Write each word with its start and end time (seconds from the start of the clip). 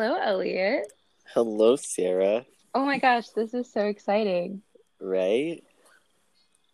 Hello, 0.00 0.16
Elliot. 0.18 0.90
Hello, 1.34 1.76
Sarah. 1.76 2.46
Oh 2.72 2.86
my 2.86 2.96
gosh, 2.96 3.28
this 3.36 3.52
is 3.52 3.70
so 3.70 3.84
exciting. 3.84 4.62
Right? 4.98 5.62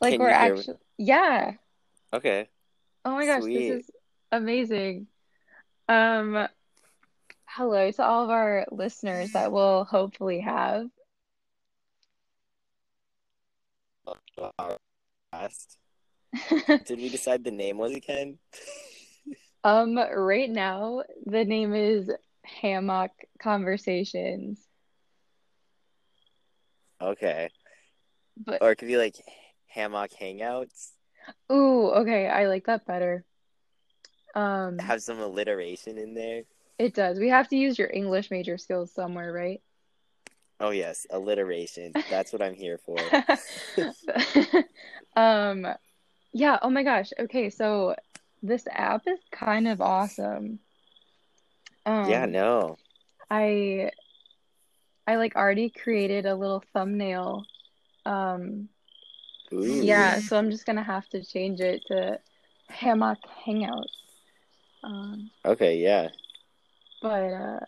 Like 0.01 0.13
Can 0.13 0.21
we're 0.21 0.29
actually 0.29 0.77
yeah. 0.97 1.55
Okay. 2.13 2.47
Oh 3.05 3.17
my 3.17 3.27
gosh, 3.27 3.43
Sweet. 3.43 3.69
this 3.69 3.81
is 3.81 3.91
amazing. 4.31 5.09
Um, 5.89 6.47
hello 7.47 7.91
to 7.91 8.05
all 8.05 8.23
of 8.23 8.31
our 8.31 8.65
listeners 8.71 9.33
that 9.33 9.51
we'll 9.51 9.83
hopefully 9.83 10.39
have. 10.43 10.87
Did 16.87 16.99
we 16.99 17.09
decide 17.09 17.43
the 17.43 17.51
name 17.51 17.79
was 17.79 17.93
again? 17.93 18.39
Um, 19.65 19.99
right 19.99 20.49
now 20.49 21.03
the 21.25 21.45
name 21.45 21.75
is 21.75 22.09
Hammock 22.61 23.11
Conversations, 23.39 24.61
Okay. 27.01 27.51
but 28.37 28.63
Or 28.63 28.71
it 28.73 28.77
could 28.77 28.89
be 28.89 28.97
like 28.97 29.17
Hammock 29.69 30.11
Hangouts. 30.21 30.91
ooh, 31.53 31.89
okay, 31.91 32.29
I 32.29 32.47
like 32.47 32.67
that 32.67 32.87
better. 32.87 33.25
Um, 34.35 34.79
Have 34.79 35.03
some 35.03 35.19
alliteration 35.19 35.99
in 35.99 36.15
there. 36.15 36.43
it 36.79 36.95
does. 36.95 37.19
We 37.19 37.29
have 37.31 37.49
to 37.49 37.57
use 37.57 37.79
your 37.79 37.91
English 37.91 38.31
major 38.31 38.59
skills 38.59 38.93
somewhere, 38.93 39.33
right? 39.33 39.61
Oh, 40.61 40.71
yes, 40.71 41.07
alliteration. 41.11 41.93
That's 42.11 42.33
what 42.33 42.43
I'm 42.43 42.55
here 42.55 42.79
for. 42.79 42.97
Um, 45.17 45.67
yeah, 46.33 46.59
oh 46.61 46.69
my 46.69 46.83
gosh. 46.83 47.11
Okay, 47.19 47.49
so 47.49 47.95
this 48.43 48.67
app 48.71 49.03
is 49.07 49.19
kind 49.33 49.67
of 49.67 49.81
awesome. 49.81 50.59
Yeah, 51.87 52.25
Um, 52.25 52.33
no. 52.33 52.79
I 53.31 53.91
I 55.07 55.17
like 55.17 55.37
already 55.37 55.71
created 55.71 56.27
a 56.27 56.35
little 56.35 56.63
thumbnail. 56.73 57.45
Um, 58.05 58.69
Ooh. 59.53 59.81
yeah, 59.83 60.19
so 60.21 60.37
I'm 60.37 60.51
just 60.51 60.67
gonna 60.67 60.83
have 60.83 61.09
to 61.11 61.25
change 61.25 61.61
it 61.61 61.83
to 61.87 62.19
Hammock 62.69 63.19
Hangouts. 63.47 63.85
Um, 64.83 65.31
Okay, 65.45 65.79
yeah. 65.79 66.09
but 67.03 67.33
uh 67.33 67.61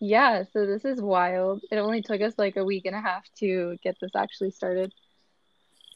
yeah, 0.00 0.44
so 0.52 0.64
this 0.64 0.84
is 0.84 1.00
wild. 1.00 1.62
It 1.70 1.76
only 1.76 2.02
took 2.02 2.20
us 2.20 2.34
like 2.38 2.56
a 2.56 2.64
week 2.64 2.84
and 2.86 2.94
a 2.94 3.00
half 3.00 3.24
to 3.40 3.76
get 3.82 3.96
this 4.00 4.14
actually 4.14 4.52
started. 4.52 4.92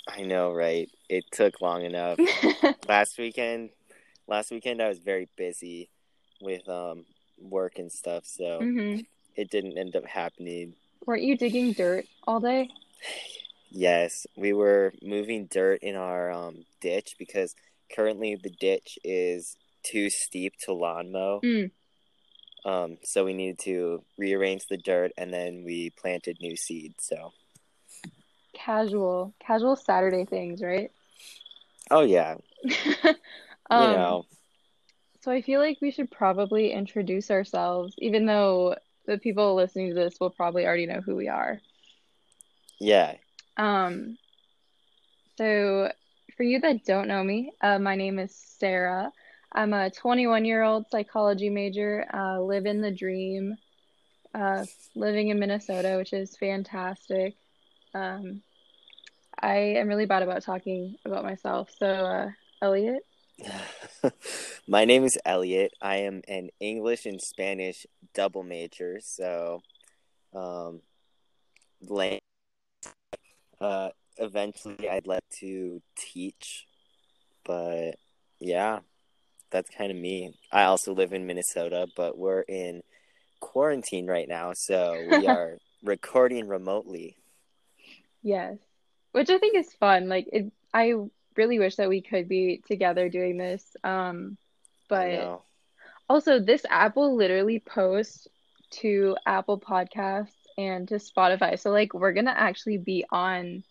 I 0.08 0.22
know, 0.22 0.52
right? 0.52 0.90
It 1.08 1.24
took 1.30 1.60
long 1.60 1.84
enough. 1.84 2.18
Last 2.88 3.16
weekend, 3.18 3.70
last 4.26 4.50
weekend 4.50 4.82
I 4.82 4.88
was 4.88 4.98
very 4.98 5.28
busy 5.36 5.88
with 6.40 6.68
um 6.68 7.04
work 7.50 7.78
and 7.78 7.90
stuff, 7.92 8.24
so 8.26 8.68
hmm 8.68 9.00
it 9.36 9.50
didn't 9.50 9.78
end 9.78 9.96
up 9.96 10.06
happening. 10.06 10.74
Weren't 11.06 11.22
you 11.22 11.36
digging 11.36 11.72
dirt 11.72 12.06
all 12.26 12.40
day? 12.40 12.70
Yes, 13.70 14.26
we 14.36 14.52
were 14.52 14.92
moving 15.02 15.46
dirt 15.46 15.82
in 15.82 15.96
our 15.96 16.30
um, 16.30 16.64
ditch 16.80 17.16
because 17.18 17.54
currently 17.94 18.36
the 18.36 18.50
ditch 18.50 18.98
is 19.04 19.56
too 19.82 20.10
steep 20.10 20.54
to 20.64 20.72
lawn 20.74 21.10
mow. 21.12 21.44
Mm. 21.44 21.70
Um, 22.64 22.98
so 23.02 23.24
we 23.24 23.32
needed 23.32 23.58
to 23.60 24.04
rearrange 24.18 24.66
the 24.68 24.76
dirt 24.76 25.12
and 25.16 25.32
then 25.32 25.64
we 25.64 25.90
planted 25.90 26.38
new 26.40 26.56
seeds. 26.56 27.04
So, 27.04 27.32
Casual, 28.54 29.34
casual 29.40 29.76
Saturday 29.76 30.24
things, 30.24 30.62
right? 30.62 30.90
oh 31.90 32.02
yeah, 32.02 32.36
you 33.70 33.88
Um, 33.88 33.88
know, 33.88 34.26
so 35.22 35.32
I 35.32 35.42
feel 35.42 35.60
like 35.60 35.78
we 35.80 35.90
should 35.92 36.10
probably 36.10 36.72
introduce 36.72 37.30
ourselves, 37.30 37.94
even 37.98 38.26
though 38.26 38.76
the 39.06 39.18
people 39.18 39.54
listening 39.54 39.90
to 39.90 39.94
this 39.94 40.20
will 40.20 40.30
probably 40.30 40.66
already 40.66 40.86
know 40.86 41.00
who 41.00 41.16
we 41.16 41.28
are. 41.28 41.62
yeah, 42.80 43.16
Um, 43.56 44.18
so 45.38 45.92
for 46.36 46.42
you 46.44 46.60
that 46.60 46.84
don't 46.84 47.08
know 47.08 47.22
me, 47.22 47.52
uh, 47.62 47.78
my 47.78 47.96
name 47.96 48.18
is 48.18 48.34
Sarah. 48.36 49.12
I'm 49.52 49.72
a 49.74 49.90
21 49.90 50.44
year 50.44 50.62
old 50.62 50.86
psychology 50.90 51.50
major, 51.50 52.06
uh, 52.12 52.40
live 52.40 52.66
in 52.66 52.80
the 52.80 52.90
dream, 52.92 53.56
uh, 54.34 54.66
living 54.94 55.28
in 55.28 55.38
Minnesota, 55.38 55.96
which 55.96 56.12
is 56.12 56.36
fantastic. 56.36 57.36
Um, 57.94 58.42
I 59.40 59.56
am 59.78 59.88
really 59.88 60.06
bad 60.06 60.22
about 60.22 60.42
talking 60.42 60.96
about 61.04 61.24
myself. 61.24 61.70
So, 61.78 61.86
uh, 61.86 62.30
Elliot, 62.62 63.02
My 64.68 64.84
name 64.84 65.04
is 65.04 65.18
Elliot. 65.24 65.72
I 65.80 65.96
am 65.96 66.22
an 66.28 66.50
English 66.60 67.06
and 67.06 67.20
Spanish 67.20 67.86
double 68.14 68.42
major. 68.42 69.00
So, 69.02 69.62
um, 70.34 70.80
uh, 73.60 73.90
eventually 74.18 74.88
I'd 74.88 75.06
like 75.06 75.24
to 75.40 75.82
teach, 75.96 76.66
but 77.44 77.92
yeah, 78.38 78.80
that's 79.50 79.70
kind 79.70 79.90
of 79.90 79.96
me. 79.96 80.34
I 80.50 80.64
also 80.64 80.94
live 80.94 81.12
in 81.12 81.26
Minnesota, 81.26 81.86
but 81.96 82.16
we're 82.16 82.42
in 82.42 82.82
quarantine 83.40 84.06
right 84.06 84.28
now, 84.28 84.52
so 84.54 84.96
we 85.10 85.26
are 85.28 85.58
recording 85.82 86.48
remotely. 86.48 87.16
yes, 88.22 88.56
which 89.12 89.30
I 89.30 89.38
think 89.38 89.56
is 89.56 89.72
fun. 89.74 90.08
Like 90.08 90.28
it, 90.32 90.52
I 90.72 90.94
really 91.36 91.58
wish 91.58 91.76
that 91.76 91.88
we 91.88 92.00
could 92.02 92.28
be 92.28 92.62
together 92.66 93.08
doing 93.08 93.36
this. 93.38 93.76
Um, 93.84 94.36
but 94.88 95.40
also 96.08 96.38
this 96.40 96.64
app 96.68 96.96
will 96.96 97.16
literally 97.16 97.60
post 97.60 98.28
to 98.70 99.16
Apple 99.26 99.58
Podcasts 99.58 100.32
and 100.58 100.88
to 100.88 100.96
Spotify. 100.96 101.58
So 101.58 101.70
like 101.70 101.94
we're 101.94 102.12
gonna 102.12 102.34
actually 102.36 102.78
be 102.78 103.04
on. 103.10 103.62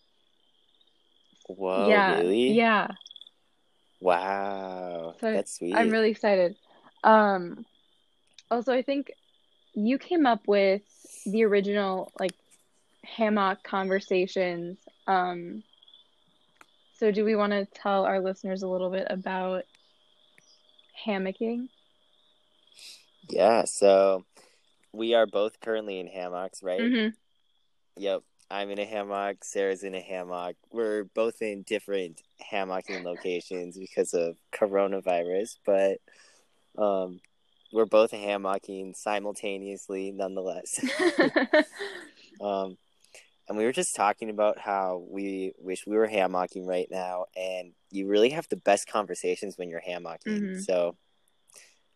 Whoa, 1.48 1.88
Yeah, 1.88 2.16
really? 2.18 2.50
yeah. 2.52 2.88
Wow, 4.00 5.14
So 5.20 5.32
that's 5.32 5.60
I'm 5.72 5.90
really 5.90 6.10
excited. 6.10 6.56
Um, 7.04 7.64
also 8.50 8.72
I 8.72 8.82
think 8.82 9.12
you 9.74 9.98
came 9.98 10.26
up 10.26 10.46
with 10.46 10.82
the 11.26 11.44
original 11.44 12.10
like 12.18 12.34
hammock 13.04 13.62
conversations. 13.62 14.78
Um, 15.06 15.62
so 17.02 17.10
do 17.10 17.24
we 17.24 17.34
want 17.34 17.50
to 17.52 17.66
tell 17.74 18.04
our 18.04 18.20
listeners 18.20 18.62
a 18.62 18.68
little 18.68 18.88
bit 18.88 19.08
about 19.10 19.64
hammocking? 21.04 21.66
Yeah, 23.28 23.64
so 23.64 24.24
we 24.92 25.12
are 25.12 25.26
both 25.26 25.58
currently 25.60 25.98
in 25.98 26.06
hammocks, 26.06 26.62
right? 26.62 26.80
hmm 26.80 27.08
Yep. 27.96 28.22
I'm 28.52 28.70
in 28.70 28.78
a 28.78 28.84
hammock, 28.84 29.42
Sarah's 29.42 29.82
in 29.82 29.96
a 29.96 30.00
hammock. 30.00 30.54
We're 30.70 31.02
both 31.02 31.42
in 31.42 31.62
different 31.62 32.22
hammocking 32.52 33.02
locations 33.02 33.76
because 33.76 34.14
of 34.14 34.36
coronavirus, 34.54 35.56
but 35.66 35.98
um 36.78 37.20
we're 37.72 37.84
both 37.84 38.12
hammocking 38.12 38.94
simultaneously 38.94 40.12
nonetheless. 40.12 40.78
um 42.40 42.76
and 43.52 43.58
we 43.58 43.66
were 43.66 43.72
just 43.72 43.94
talking 43.94 44.30
about 44.30 44.58
how 44.58 45.04
we 45.10 45.52
wish 45.58 45.86
we 45.86 45.94
were 45.94 46.08
hammocking 46.08 46.66
right 46.66 46.88
now 46.90 47.26
and 47.36 47.74
you 47.90 48.06
really 48.06 48.30
have 48.30 48.48
the 48.48 48.56
best 48.56 48.88
conversations 48.88 49.58
when 49.58 49.68
you're 49.68 49.82
hammocking. 49.86 50.40
Mhm. 50.40 50.64
So 50.64 50.96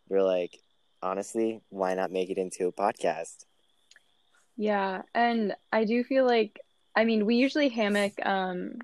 we're 0.06 0.22
like 0.22 0.60
honestly, 1.02 1.62
why 1.70 1.94
not 1.94 2.10
make 2.10 2.28
it 2.28 2.36
into 2.36 2.66
a 2.66 2.72
podcast? 2.72 3.46
Yeah, 4.58 5.02
and 5.14 5.56
I 5.72 5.84
do 5.84 6.04
feel 6.04 6.26
like, 6.26 6.60
I 6.94 7.04
mean, 7.04 7.24
we 7.24 7.36
usually 7.36 7.70
hammock 7.70 8.14
um, 8.24 8.78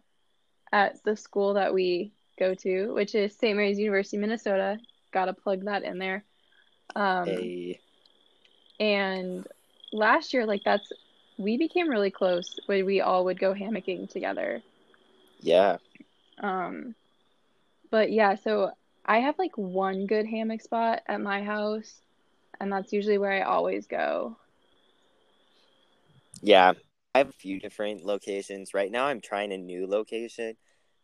at 0.73 1.03
the 1.05 1.15
school 1.15 1.55
that 1.55 1.75
we 1.75 2.13
go 2.39 2.55
to, 2.55 2.95
which 2.95 3.15
is 3.15 3.37
St. 3.37 3.55
Mary's 3.55 3.79
University, 3.79 4.17
Minnesota. 4.17 4.79
Gotta 5.13 5.35
plug 5.35 5.67
that 5.67 5.83
in 5.83 5.99
there. 5.99 6.25
Um, 6.97 7.29
A 7.29 7.79
and 8.81 9.47
last 9.93 10.33
year, 10.33 10.47
like 10.47 10.63
that's, 10.65 10.91
we 11.43 11.57
became 11.57 11.89
really 11.89 12.11
close 12.11 12.59
when 12.67 12.87
we 12.87 13.01
all 13.01 13.25
would 13.25 13.39
go 13.39 13.53
hammocking 13.55 14.09
together. 14.09 14.63
yeah. 15.41 15.79
Um, 16.41 16.95
but 17.91 18.11
yeah, 18.13 18.37
so 18.37 18.73
I 19.05 19.19
have 19.19 19.39
like 19.39 19.57
one 19.57 20.07
good 20.07 20.27
hammock 20.27 20.63
spot 20.63 21.03
at 21.07 21.21
my 21.21 21.43
house, 21.43 22.01
and 22.61 22.73
that's 22.73 22.93
usually 22.93 23.19
where 23.19 23.33
I 23.33 23.43
always 23.43 23.87
go. 23.87 24.37
Yeah, 26.41 26.73
I 27.15 27.19
have 27.19 27.29
a 27.29 27.33
few 27.33 27.61
different 27.61 28.05
locations. 28.05 28.75
Right 28.75 28.91
now, 28.91 29.07
I'm 29.07 29.21
trying 29.21 29.53
a 29.53 29.59
new 29.59 29.87
location 29.87 30.57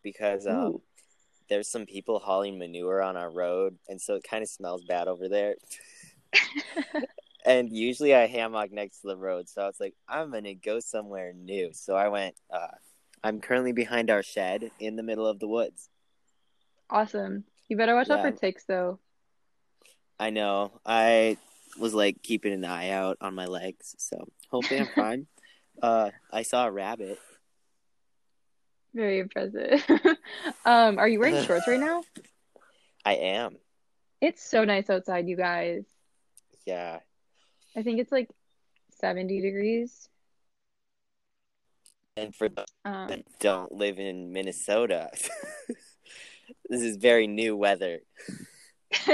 because 0.02 0.46
um, 0.46 0.54
Ooh. 0.54 0.82
there's 1.48 1.70
some 1.70 1.86
people 1.86 2.18
hauling 2.18 2.58
manure 2.58 3.02
on 3.02 3.16
our 3.16 3.30
road, 3.30 3.78
and 3.88 4.00
so 4.00 4.14
it 4.14 4.24
kind 4.28 4.42
of 4.42 4.48
smells 4.48 4.84
bad 4.84 5.08
over 5.08 5.28
there. 5.28 5.54
and 7.44 7.70
usually, 7.74 8.14
I 8.14 8.26
hammock 8.26 8.72
next 8.72 9.00
to 9.00 9.08
the 9.08 9.16
road, 9.16 9.48
so 9.48 9.62
I 9.62 9.66
was 9.66 9.80
like, 9.80 9.94
I'm 10.08 10.30
gonna 10.30 10.54
go 10.54 10.80
somewhere 10.80 11.32
new. 11.32 11.70
So 11.72 11.94
I 11.94 12.08
went. 12.08 12.34
Uh, 12.52 12.68
I'm 13.22 13.40
currently 13.40 13.72
behind 13.72 14.10
our 14.10 14.22
shed 14.22 14.70
in 14.78 14.96
the 14.96 15.02
middle 15.02 15.26
of 15.26 15.38
the 15.38 15.48
woods. 15.48 15.88
Awesome. 16.90 17.44
You 17.68 17.76
better 17.76 17.94
watch 17.94 18.10
out 18.10 18.22
for 18.22 18.30
ticks 18.30 18.64
though. 18.64 18.98
I 20.18 20.30
know. 20.30 20.80
I 20.86 21.36
was 21.78 21.94
like 21.94 22.22
keeping 22.22 22.52
an 22.52 22.64
eye 22.64 22.90
out 22.90 23.18
on 23.20 23.34
my 23.34 23.46
legs. 23.46 23.94
So 23.98 24.28
hopefully 24.50 24.80
I'm 24.80 24.86
fine. 24.94 25.26
uh, 25.82 26.10
I 26.32 26.42
saw 26.42 26.66
a 26.66 26.70
rabbit. 26.70 27.18
Very 28.94 29.18
impressive. 29.20 29.84
um, 30.64 30.98
are 30.98 31.08
you 31.08 31.20
wearing 31.20 31.42
shorts 31.46 31.68
right 31.68 31.78
now? 31.78 32.02
I 33.04 33.14
am. 33.14 33.56
It's 34.20 34.42
so 34.42 34.64
nice 34.64 34.90
outside, 34.90 35.28
you 35.28 35.36
guys. 35.36 35.84
Yeah. 36.66 37.00
I 37.78 37.84
think 37.84 38.00
it's 38.00 38.10
like 38.10 38.28
70 39.00 39.40
degrees. 39.40 40.08
And 42.16 42.34
for 42.34 42.48
those 42.48 42.66
Um, 42.84 43.06
that 43.06 43.24
don't 43.38 43.70
live 43.70 44.00
in 44.00 44.32
Minnesota, 44.32 45.10
this 46.68 46.82
is 46.82 46.96
very 46.96 47.28
new 47.28 47.56
weather. 47.56 48.00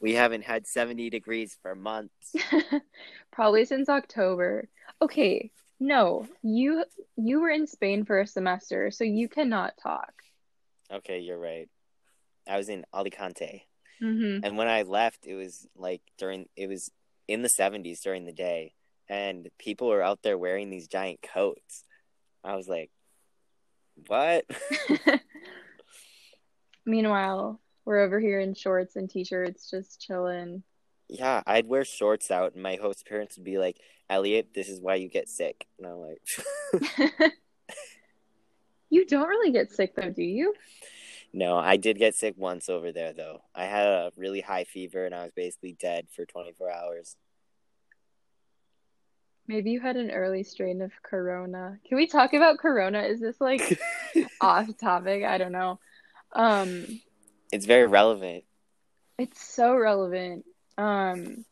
We 0.00 0.14
haven't 0.14 0.42
had 0.42 0.66
70 0.66 1.10
degrees 1.10 1.56
for 1.62 1.76
months. 1.76 2.34
probably 3.30 3.64
since 3.64 3.88
October. 3.88 4.68
Okay, 5.00 5.52
no, 5.78 6.26
you 6.42 6.84
you 7.16 7.40
were 7.40 7.50
in 7.50 7.68
Spain 7.68 8.04
for 8.04 8.18
a 8.18 8.26
semester, 8.26 8.90
so 8.90 9.04
you 9.04 9.28
cannot 9.28 9.74
talk. 9.80 10.12
Okay, 10.92 11.20
you're 11.20 11.38
right. 11.38 11.68
I 12.48 12.56
was 12.56 12.68
in 12.68 12.84
Alicante. 12.92 13.64
Mm-hmm. 14.02 14.44
And 14.44 14.56
when 14.56 14.68
I 14.68 14.82
left, 14.82 15.26
it 15.26 15.34
was 15.34 15.66
like 15.76 16.02
during, 16.18 16.48
it 16.56 16.68
was 16.68 16.90
in 17.28 17.42
the 17.42 17.50
70s 17.58 18.00
during 18.02 18.24
the 18.24 18.32
day. 18.32 18.74
And 19.08 19.48
people 19.58 19.88
were 19.88 20.02
out 20.02 20.22
there 20.22 20.38
wearing 20.38 20.70
these 20.70 20.88
giant 20.88 21.20
coats. 21.22 21.84
I 22.42 22.56
was 22.56 22.66
like, 22.66 22.90
what? 24.06 24.44
Meanwhile, 26.86 27.60
we're 27.84 28.00
over 28.00 28.18
here 28.18 28.40
in 28.40 28.54
shorts 28.54 28.96
and 28.96 29.08
t-shirts, 29.08 29.70
just 29.70 30.00
chilling. 30.00 30.62
yeah, 31.08 31.42
I'd 31.46 31.68
wear 31.68 31.84
shorts 31.84 32.30
out, 32.30 32.54
and 32.54 32.62
my 32.62 32.76
host 32.76 33.06
parents 33.06 33.36
would 33.36 33.44
be 33.44 33.58
like, 33.58 33.76
Elliot, 34.08 34.48
this 34.54 34.68
is 34.68 34.80
why 34.80 34.96
you 34.96 35.08
get 35.08 35.28
sick. 35.28 35.66
And 35.78 35.86
I'm 35.86 35.98
like, 35.98 37.32
You 38.90 39.06
don't 39.06 39.28
really 39.28 39.52
get 39.52 39.72
sick 39.72 39.94
though, 39.94 40.10
do 40.10 40.22
you? 40.22 40.52
No, 41.32 41.56
I 41.56 41.76
did 41.76 41.98
get 41.98 42.14
sick 42.14 42.34
once 42.36 42.68
over 42.68 42.92
there, 42.92 43.12
though. 43.12 43.42
I 43.54 43.64
had 43.64 43.86
a 43.86 44.12
really 44.16 44.42
high 44.42 44.64
fever, 44.64 45.06
and 45.06 45.14
I 45.14 45.22
was 45.22 45.32
basically 45.34 45.76
dead 45.78 46.08
for 46.14 46.26
24 46.26 46.70
hours. 46.70 47.16
Maybe 49.48 49.70
you 49.70 49.80
had 49.80 49.96
an 49.96 50.10
early 50.10 50.44
strain 50.44 50.82
of 50.82 50.92
corona. 51.02 51.78
Can 51.88 51.96
we 51.96 52.06
talk 52.06 52.32
about 52.32 52.58
corona? 52.58 53.02
Is 53.02 53.20
this 53.20 53.40
like 53.40 53.80
off 54.40 54.68
topic? 54.78 55.24
I 55.24 55.38
don't 55.38 55.52
know. 55.52 55.80
Um, 56.32 57.00
it's 57.50 57.66
very 57.66 57.86
relevant. 57.86 58.44
it's 59.18 59.42
so 59.42 59.74
relevant. 59.74 60.44
Um, 60.78 61.44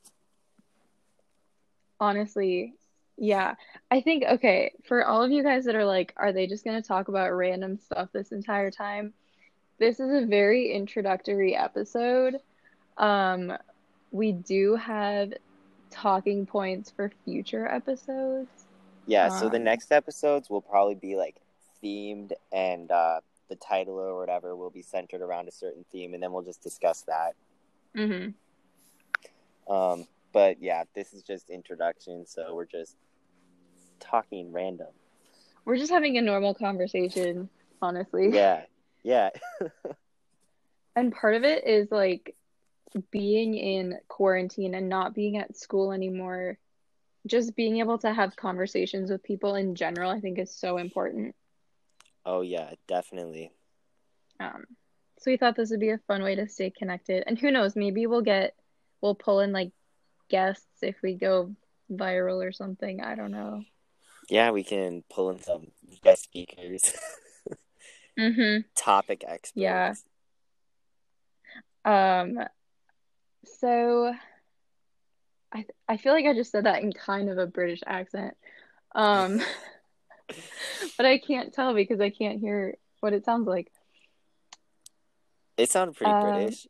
honestly, 1.98 2.74
yeah. 3.16 3.54
I 3.90 4.00
think 4.02 4.24
okay, 4.24 4.72
for 4.86 5.04
all 5.04 5.22
of 5.22 5.32
you 5.32 5.42
guys 5.42 5.64
that 5.64 5.74
are 5.74 5.84
like, 5.84 6.14
are 6.16 6.32
they 6.32 6.46
just 6.46 6.64
gonna 6.64 6.82
talk 6.82 7.08
about 7.08 7.32
random 7.32 7.78
stuff 7.78 8.10
this 8.12 8.30
entire 8.30 8.70
time? 8.70 9.14
This 9.80 9.98
is 9.98 10.22
a 10.22 10.26
very 10.26 10.70
introductory 10.72 11.56
episode. 11.56 12.36
Um, 12.98 13.54
we 14.10 14.32
do 14.32 14.76
have 14.76 15.32
talking 15.90 16.44
points 16.44 16.90
for 16.90 17.10
future 17.24 17.66
episodes. 17.66 18.50
Yeah, 19.06 19.30
so 19.30 19.48
the 19.48 19.56
Um, 19.56 19.64
next 19.64 19.90
episodes 19.90 20.50
will 20.50 20.60
probably 20.60 20.96
be 20.96 21.16
like 21.16 21.36
themed 21.82 22.32
and 22.52 22.90
uh 22.90 23.20
the 23.48 23.56
title 23.56 23.94
or 23.98 24.18
whatever 24.18 24.54
will 24.54 24.68
be 24.68 24.82
centered 24.82 25.22
around 25.22 25.48
a 25.48 25.50
certain 25.50 25.82
theme 25.90 26.12
and 26.12 26.22
then 26.22 26.30
we'll 26.30 26.42
just 26.42 26.62
discuss 26.62 27.00
that. 27.02 27.34
Mm-hmm. 27.96 29.72
Um 29.72 30.06
but 30.32 30.62
yeah, 30.62 30.84
this 30.94 31.14
is 31.14 31.22
just 31.22 31.48
introduction, 31.48 32.26
so 32.26 32.54
we're 32.54 32.66
just 32.66 32.96
talking 33.98 34.52
random. 34.52 34.92
We're 35.64 35.78
just 35.78 35.90
having 35.90 36.18
a 36.18 36.22
normal 36.22 36.52
conversation, 36.52 37.48
honestly. 37.80 38.28
Yeah. 38.30 38.64
Yeah. 39.02 39.30
And 40.96 41.14
part 41.14 41.36
of 41.36 41.44
it 41.44 41.66
is 41.66 41.90
like 41.90 42.34
being 43.10 43.54
in 43.54 43.98
quarantine 44.08 44.74
and 44.74 44.88
not 44.88 45.14
being 45.14 45.36
at 45.36 45.56
school 45.56 45.92
anymore. 45.92 46.58
Just 47.26 47.54
being 47.54 47.78
able 47.78 47.98
to 47.98 48.12
have 48.12 48.34
conversations 48.34 49.10
with 49.10 49.22
people 49.22 49.54
in 49.54 49.74
general, 49.76 50.10
I 50.10 50.20
think 50.20 50.38
is 50.38 50.54
so 50.54 50.78
important. 50.78 51.34
oh 52.26 52.40
yeah, 52.40 52.72
definitely. 52.88 53.52
Um, 54.40 54.64
so 55.18 55.30
we 55.30 55.36
thought 55.36 55.54
this 55.54 55.70
would 55.70 55.80
be 55.80 55.90
a 55.90 55.98
fun 56.06 56.22
way 56.22 56.34
to 56.34 56.48
stay 56.48 56.70
connected. 56.70 57.24
And 57.26 57.38
who 57.38 57.50
knows, 57.50 57.76
maybe 57.76 58.06
we'll 58.06 58.22
get, 58.22 58.54
we'll 59.00 59.14
pull 59.14 59.40
in 59.40 59.52
like 59.52 59.70
guests 60.28 60.82
if 60.82 60.96
we 61.02 61.14
go 61.14 61.54
viral 61.90 62.46
or 62.46 62.52
something. 62.52 63.00
I 63.02 63.14
don't 63.14 63.32
know. 63.32 63.62
Yeah, 64.28 64.50
we 64.50 64.64
can 64.64 65.04
pull 65.10 65.30
in 65.30 65.42
some 65.42 65.68
guest 66.02 66.24
speakers, 66.24 66.92
Mm-hmm. 68.18 68.60
topic 68.74 69.24
experts. 69.26 69.52
Yeah. 69.54 69.94
Um, 71.84 72.38
so 73.44 74.12
I 75.52 75.64
I 75.88 75.96
feel 75.96 76.12
like 76.12 76.26
I 76.26 76.34
just 76.34 76.52
said 76.52 76.64
that 76.64 76.82
in 76.82 76.92
kind 76.92 77.30
of 77.30 77.38
a 77.38 77.46
British 77.46 77.80
accent. 77.86 78.36
Um, 78.94 79.40
but 80.96 81.06
I 81.06 81.18
can't 81.18 81.52
tell 81.52 81.74
because 81.74 82.00
I 82.00 82.10
can't 82.10 82.40
hear 82.40 82.76
what 83.00 83.12
it 83.12 83.24
sounds 83.24 83.46
like. 83.46 83.70
It 85.56 85.70
sounded 85.70 85.96
pretty 85.96 86.12
Um, 86.12 86.20
British. 86.20 86.66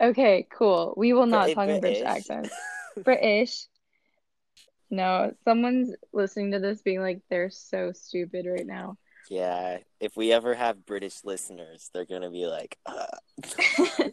Okay, 0.00 0.46
cool. 0.50 0.94
We 0.96 1.12
will 1.12 1.26
not 1.26 1.50
talk 1.50 1.68
in 1.68 1.80
British. 1.80 2.02
accents. 2.02 2.54
British. 2.96 3.66
No, 4.90 5.34
someone's 5.44 5.94
listening 6.12 6.52
to 6.52 6.60
this 6.60 6.82
being 6.82 7.00
like, 7.00 7.20
they're 7.28 7.50
so 7.50 7.92
stupid 7.92 8.46
right 8.46 8.66
now. 8.66 8.98
Yeah, 9.28 9.78
if 10.00 10.16
we 10.16 10.32
ever 10.32 10.54
have 10.54 10.86
British 10.86 11.24
listeners, 11.24 11.90
they're 11.92 12.04
gonna 12.04 12.30
be 12.30 12.46
like, 12.46 12.78
uh. 12.86 13.06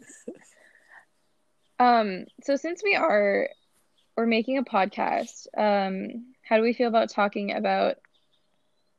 Um, 1.78 2.26
so 2.42 2.56
since 2.56 2.82
we 2.84 2.94
are 2.94 3.48
we're 4.16 4.26
making 4.26 4.58
a 4.58 4.62
podcast, 4.62 5.46
um, 5.56 6.34
how 6.42 6.56
do 6.56 6.62
we 6.62 6.72
feel 6.72 6.88
about 6.88 7.10
talking 7.10 7.52
about 7.52 7.96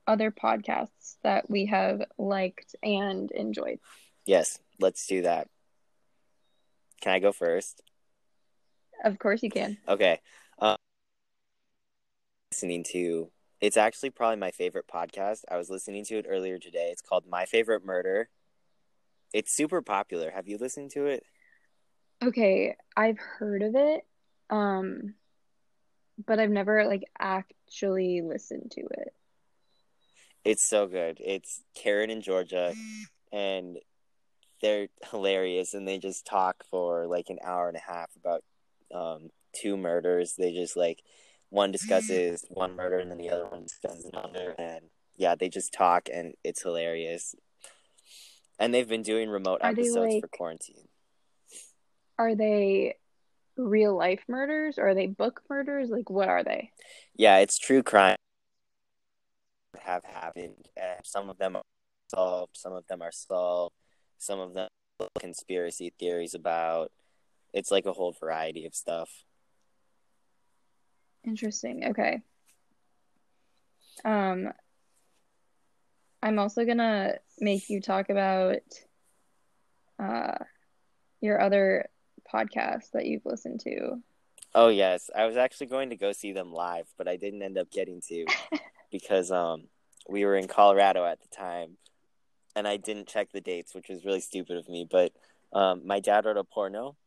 other 0.07 0.29
podcasts 0.29 1.15
that 1.23 1.49
we 1.49 1.67
have 1.67 2.01
liked 2.17 2.75
and 2.83 3.31
enjoyed? 3.31 3.79
yes, 4.25 4.59
let's 4.79 5.05
do 5.07 5.21
that. 5.21 5.47
Can 7.01 7.13
I 7.13 7.19
go 7.19 7.31
first? 7.31 7.81
Of 9.03 9.19
course 9.19 9.43
you 9.43 9.49
can. 9.49 9.77
Okay. 9.87 10.19
Um, 10.59 10.75
listening 12.51 12.83
to 12.91 13.29
it's 13.61 13.77
actually 13.77 14.09
probably 14.09 14.37
my 14.37 14.51
favorite 14.51 14.87
podcast. 14.87 15.41
I 15.49 15.57
was 15.57 15.69
listening 15.69 16.05
to 16.05 16.17
it 16.17 16.25
earlier 16.27 16.57
today. 16.59 16.89
It's 16.91 17.01
called 17.01 17.25
My 17.27 17.45
Favorite 17.45 17.85
Murder. 17.85 18.29
It's 19.33 19.55
super 19.55 19.81
popular. 19.81 20.31
Have 20.31 20.47
you 20.47 20.57
listened 20.57 20.91
to 20.91 21.05
it? 21.05 21.23
Okay, 22.23 22.75
I've 22.95 23.17
heard 23.17 23.61
of 23.61 23.75
it, 23.75 24.05
um, 24.49 25.15
but 26.25 26.39
I've 26.39 26.49
never 26.49 26.85
like 26.85 27.03
actually 27.19 28.21
listened 28.21 28.71
to 28.71 28.81
it. 28.81 29.13
It's 30.43 30.67
so 30.67 30.87
good. 30.87 31.19
It's 31.19 31.63
Karen 31.75 32.09
and 32.09 32.21
Georgia, 32.21 32.73
and 33.31 33.77
they're 34.61 34.87
hilarious. 35.09 35.73
And 35.73 35.87
they 35.87 35.97
just 35.97 36.25
talk 36.25 36.63
for 36.69 37.07
like 37.07 37.29
an 37.29 37.39
hour 37.43 37.67
and 37.67 37.77
a 37.77 37.91
half 37.91 38.09
about 38.15 38.43
um, 38.93 39.29
two 39.53 39.75
murders. 39.75 40.35
They 40.37 40.53
just 40.53 40.77
like 40.77 41.01
one 41.49 41.71
discusses 41.71 42.45
one 42.49 42.75
murder, 42.75 42.99
and 42.99 43.11
then 43.11 43.17
the 43.17 43.29
other 43.29 43.47
one 43.47 43.63
discusses 43.63 44.05
another. 44.05 44.55
And 44.57 44.81
yeah, 45.15 45.35
they 45.35 45.49
just 45.49 45.73
talk, 45.73 46.09
and 46.11 46.33
it's 46.43 46.61
hilarious. 46.61 47.35
And 48.59 48.73
they've 48.73 48.87
been 48.87 49.03
doing 49.03 49.29
remote 49.29 49.59
Are 49.61 49.71
episodes 49.71 50.15
for 50.21 50.27
quarantine. 50.27 50.87
Are 52.17 52.35
they 52.35 52.95
real 53.57 53.95
life 53.97 54.23
murders 54.29 54.77
or 54.77 54.89
are 54.89 54.95
they 54.95 55.07
book 55.07 55.41
murders? 55.49 55.89
Like, 55.89 56.09
what 56.09 56.29
are 56.29 56.43
they? 56.43 56.71
Yeah, 57.15 57.39
it's 57.39 57.57
true 57.57 57.83
crime 57.83 58.15
have 59.85 60.03
happened, 60.03 60.67
and 60.75 60.99
some 61.03 61.29
of 61.29 61.37
them 61.37 61.55
are 61.55 61.63
solved, 62.13 62.57
some 62.57 62.73
of 62.73 62.85
them 62.87 63.01
are 63.01 63.11
solved, 63.11 63.75
some 64.17 64.39
of 64.39 64.53
them 64.53 64.67
conspiracy 65.19 65.93
theories 65.99 66.33
about. 66.33 66.91
It's 67.53 67.71
like 67.71 67.85
a 67.85 67.93
whole 67.93 68.15
variety 68.19 68.65
of 68.65 68.75
stuff. 68.75 69.09
Interesting. 71.25 71.87
Okay. 71.89 72.21
Um, 74.03 74.51
I'm 76.21 76.39
also 76.39 76.65
gonna 76.65 77.15
make 77.39 77.69
you 77.69 77.81
talk 77.81 78.09
about 78.09 78.61
uh 79.99 80.37
your 81.21 81.41
other 81.41 81.85
podcasts 82.31 82.91
that 82.93 83.05
you've 83.05 83.25
listened 83.25 83.59
to. 83.61 84.01
Oh 84.53 84.69
yes, 84.69 85.09
I 85.15 85.25
was 85.25 85.37
actually 85.37 85.67
going 85.67 85.89
to 85.89 85.95
go 85.95 86.11
see 86.11 86.31
them 86.31 86.51
live, 86.51 86.87
but 86.97 87.07
I 87.07 87.15
didn't 87.15 87.41
end 87.41 87.57
up 87.57 87.71
getting 87.71 88.01
to 88.09 88.25
because 88.91 89.31
um 89.31 89.67
we 90.07 90.25
were 90.25 90.35
in 90.35 90.47
Colorado 90.47 91.05
at 91.05 91.19
the 91.21 91.27
time, 91.35 91.77
and 92.55 92.67
I 92.67 92.77
didn't 92.77 93.07
check 93.07 93.31
the 93.31 93.41
dates, 93.41 93.73
which 93.73 93.89
was 93.89 94.05
really 94.05 94.21
stupid 94.21 94.57
of 94.57 94.69
me. 94.69 94.87
But 94.89 95.11
Um, 95.53 95.87
my 95.87 96.01
dad 96.01 96.25
wrote 96.25 96.37
a 96.37 96.43
porno. 96.43 96.97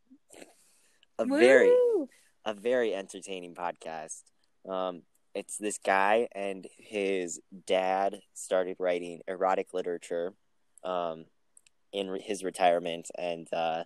A 1.19 1.27
very 1.27 1.69
Woo! 1.69 2.09
A 2.49 2.55
very 2.55 2.95
entertaining 2.95 3.55
podcast. 3.55 4.23
Um, 4.67 5.03
it's 5.35 5.59
this 5.59 5.77
guy 5.77 6.29
and 6.33 6.67
his 6.79 7.41
dad 7.67 8.23
started 8.33 8.77
writing 8.79 9.21
erotic 9.29 9.75
literature 9.75 10.33
um, 10.83 11.27
in 11.93 12.09
re- 12.09 12.23
his 12.23 12.43
retirement, 12.43 13.11
and 13.19 13.53
uh, 13.53 13.85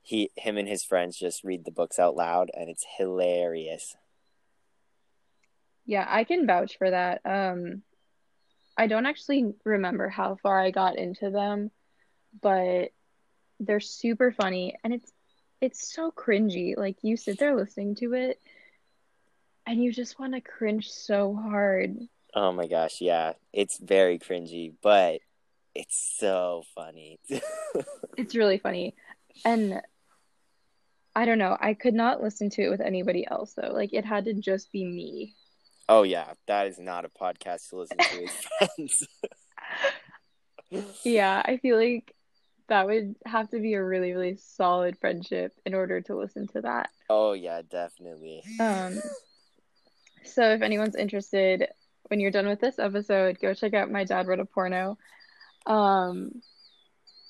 he, 0.00 0.30
him, 0.36 0.56
and 0.56 0.66
his 0.66 0.82
friends 0.82 1.18
just 1.18 1.44
read 1.44 1.66
the 1.66 1.70
books 1.70 1.98
out 1.98 2.16
loud, 2.16 2.50
and 2.54 2.70
it's 2.70 2.86
hilarious. 2.96 3.94
Yeah, 5.84 6.06
I 6.08 6.24
can 6.24 6.46
vouch 6.46 6.78
for 6.78 6.90
that. 6.90 7.20
Um, 7.26 7.82
I 8.78 8.86
don't 8.86 9.06
actually 9.06 9.52
remember 9.64 10.08
how 10.08 10.38
far 10.42 10.58
I 10.58 10.70
got 10.70 10.96
into 10.96 11.28
them, 11.30 11.70
but 12.40 12.88
they're 13.60 13.80
super 13.80 14.32
funny 14.32 14.76
and 14.84 14.94
it's 14.94 15.10
it's 15.60 15.92
so 15.94 16.10
cringy. 16.10 16.76
Like 16.76 16.96
you 17.02 17.16
sit 17.16 17.38
there 17.38 17.56
listening 17.56 17.94
to 17.96 18.14
it 18.14 18.40
and 19.66 19.82
you 19.82 19.92
just 19.92 20.18
want 20.18 20.34
to 20.34 20.40
cringe 20.40 20.88
so 20.90 21.34
hard. 21.34 21.96
Oh 22.34 22.52
my 22.52 22.66
gosh, 22.66 23.00
yeah, 23.00 23.32
it's 23.52 23.78
very 23.78 24.18
cringy, 24.18 24.74
but 24.82 25.20
it's 25.74 26.14
so 26.18 26.64
funny. 26.74 27.18
It's 28.16 28.34
really 28.34 28.58
funny. 28.58 28.94
And 29.44 29.80
I 31.14 31.24
don't 31.24 31.38
know, 31.38 31.56
I 31.60 31.74
could 31.74 31.94
not 31.94 32.20
listen 32.22 32.50
to 32.50 32.62
it 32.62 32.68
with 32.70 32.80
anybody 32.80 33.26
else 33.30 33.54
though. 33.54 33.70
Like 33.72 33.92
it 33.92 34.04
had 34.04 34.24
to 34.26 34.34
just 34.34 34.72
be 34.72 34.84
me. 34.84 35.34
oh 35.88 36.02
yeah, 36.02 36.32
that 36.48 36.66
is 36.66 36.78
not 36.78 37.04
a 37.04 37.08
podcast 37.08 37.68
to 37.70 37.76
listen 37.76 37.96
to 37.98 38.20
with 38.22 38.30
friends. 38.58 39.06
Yeah, 41.02 41.40
I 41.44 41.56
feel 41.56 41.76
like 41.78 42.14
that 42.68 42.86
would 42.86 43.14
have 43.24 43.50
to 43.50 43.60
be 43.60 43.74
a 43.74 43.84
really, 43.84 44.12
really 44.12 44.36
solid 44.36 44.98
friendship 45.00 45.52
in 45.64 45.74
order 45.74 46.00
to 46.02 46.16
listen 46.16 46.46
to 46.48 46.60
that. 46.62 46.90
oh 47.10 47.32
yeah, 47.32 47.62
definitely. 47.68 48.42
Um, 48.60 49.00
so 50.24 50.42
if 50.52 50.62
anyone's 50.62 50.96
interested, 50.96 51.68
when 52.08 52.20
you're 52.20 52.30
done 52.30 52.48
with 52.48 52.60
this 52.60 52.78
episode, 52.78 53.38
go 53.40 53.54
check 53.54 53.74
out 53.74 53.90
My 53.90 54.04
Dad 54.04 54.26
Wrote 54.26 54.40
a 54.40 54.44
Porno. 54.44 54.98
Um, 55.66 56.42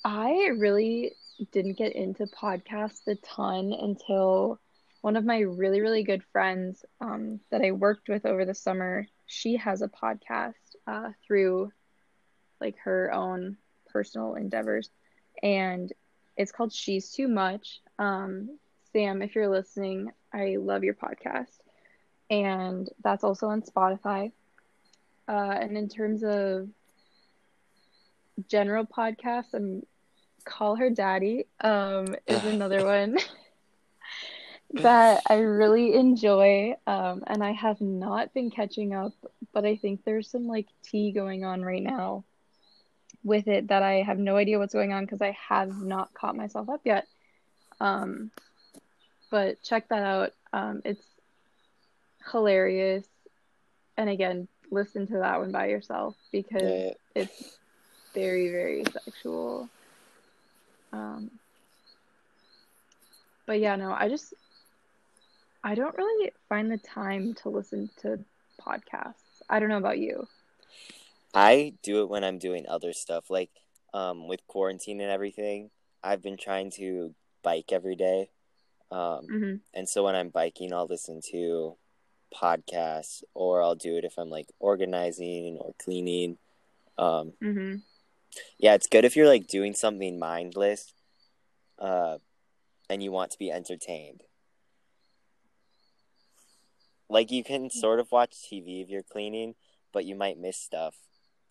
I 0.04 0.50
really 0.57 1.12
didn't 1.52 1.78
get 1.78 1.95
into 1.95 2.26
podcasts 2.26 3.07
a 3.07 3.14
ton 3.16 3.73
until 3.73 4.61
one 5.00 5.16
of 5.16 5.25
my 5.25 5.40
really, 5.40 5.80
really 5.80 6.02
good 6.02 6.23
friends 6.33 6.85
um, 7.00 7.40
that 7.50 7.62
I 7.62 7.71
worked 7.73 8.09
with 8.09 8.26
over 8.26 8.45
the 8.45 8.54
summer, 8.54 9.07
she 9.26 9.57
has 9.57 9.83
a 9.83 9.88
podcast 9.88 10.54
uh, 10.87 11.11
through 11.26 11.71
like 12.61 12.76
her 12.85 13.12
own 13.12 13.57
personal 13.90 14.35
endeavors, 14.35 14.90
and 15.42 15.92
it's 16.37 16.52
called 16.52 16.73
She's 16.73 17.11
Too 17.11 17.28
Much. 17.28 17.80
Um, 17.99 18.59
Sam, 18.92 19.23
if 19.23 19.35
you're 19.35 19.49
listening, 19.49 20.12
I 20.33 20.57
love 20.59 20.85
your 20.85 20.95
podcast, 20.95 21.59
and 22.30 22.88
that's 23.02 23.25
also 23.25 23.49
on 23.49 23.62
Spotify. 23.62 24.33
Uh, 25.28 25.57
and 25.61 25.76
in 25.76 25.88
terms 25.88 26.25
of 26.25 26.68
general 28.49 28.85
podcasts, 28.85 29.54
um, 29.54 29.83
Call 30.45 30.76
Her 30.76 30.90
Daddy 30.90 31.47
um, 31.61 32.16
is 32.26 32.45
another 32.45 32.85
one 32.85 33.18
that 34.75 35.23
I 35.28 35.38
really 35.38 35.95
enjoy. 35.95 36.75
Um, 36.87 37.25
and 37.26 37.45
I 37.45 37.52
have 37.52 37.80
not 37.80 38.33
been 38.33 38.50
catching 38.50 38.95
up, 38.95 39.12
but 39.52 39.64
I 39.64 39.76
think 39.76 40.04
there's 40.04 40.30
some 40.30 40.47
like 40.47 40.66
tea 40.83 41.12
going 41.12 41.45
on 41.45 41.62
right 41.62 41.83
now 41.83 42.25
with 43.25 43.48
it 43.48 43.68
that 43.68 43.82
I 43.82 44.02
have 44.02 44.18
no 44.18 44.37
idea 44.37 44.58
what's 44.58 44.72
going 44.75 44.92
on 44.92 45.04
because 45.04 45.20
I 45.22 45.37
have 45.48 45.80
not 45.82 46.14
caught 46.14 46.37
myself 46.37 46.68
up 46.68 46.80
yet. 46.84 47.06
Um, 47.80 48.30
but 49.30 49.62
check 49.62 49.88
that 49.88 50.02
out. 50.02 50.32
Um, 50.52 50.82
it's 50.84 51.04
hilarious. 52.30 53.06
And 53.96 54.08
again, 54.08 54.48
listen 54.70 55.06
to 55.08 55.18
that 55.18 55.40
one 55.40 55.52
by 55.52 55.66
yourself 55.66 56.16
because 56.32 56.62
Yeah. 56.62 56.90
it's 57.14 57.58
very, 58.14 58.50
very 58.50 58.84
sexual. 58.84 59.68
Um, 60.92 61.30
but 63.46 63.60
yeah, 63.60 63.76
no, 63.76 63.92
I 63.92 64.08
just 64.08 64.34
I 65.64 65.75
don't 65.75 65.96
really 65.96 66.32
find 66.48 66.70
the 66.70 66.78
time 66.78 67.34
to 67.42 67.48
listen 67.48 67.90
to 68.02 68.18
podcasts. 68.60 69.42
I 69.50 69.58
don't 69.58 69.68
know 69.68 69.76
about 69.78 69.98
you. 69.98 70.26
I 71.35 71.75
do 71.82 72.02
it 72.02 72.08
when 72.08 72.25
I'm 72.25 72.38
doing 72.38 72.66
other 72.68 72.92
stuff, 72.92 73.30
like 73.30 73.50
um, 73.94 74.28
with 74.28 74.47
quarantine 74.47 75.00
and 75.00 75.11
everything. 75.11 75.70
I've 76.02 76.23
been 76.23 76.37
trying 76.37 76.70
to 76.73 77.14
bike 77.42 77.73
every 77.73 77.97
day, 77.97 78.30
um, 78.90 79.26
hmm 79.26 79.54
and 79.75 79.88
so 79.88 80.04
when 80.04 80.14
I'm 80.14 80.30
biking, 80.30 80.73
I'll 80.73 80.87
listen 80.87 81.20
to 81.32 81.76
podcasts, 82.35 83.23
or 83.35 83.62
I'll 83.62 83.75
do 83.75 83.97
it 83.97 84.04
if 84.04 84.18
I'm 84.18 84.30
like 84.30 84.49
organizing 84.58 85.58
or 85.61 85.75
cleaning. 85.82 86.38
Um, 86.97 87.35
hmm 87.40 87.76
yeah, 88.58 88.75
it's 88.75 88.87
good 88.87 89.04
if 89.04 89.16
you're 89.16 89.28
like 89.28 89.47
doing 89.47 89.75
something 89.75 90.18
mindless, 90.18 90.94
uh, 91.78 92.18
and 92.90 93.02
you 93.02 93.12
want 93.12 93.30
to 93.32 93.38
be 93.38 93.50
entertained. 93.50 94.23
Like 97.08 97.30
you 97.30 97.42
can 97.42 97.70
sort 97.70 98.00
of 98.00 98.12
watch 98.12 98.35
TV 98.49 98.82
if 98.82 98.88
you're 98.88 99.02
cleaning, 99.02 99.54
but 99.92 100.04
you 100.04 100.14
might 100.14 100.38
miss 100.38 100.56
stuff. 100.56 100.97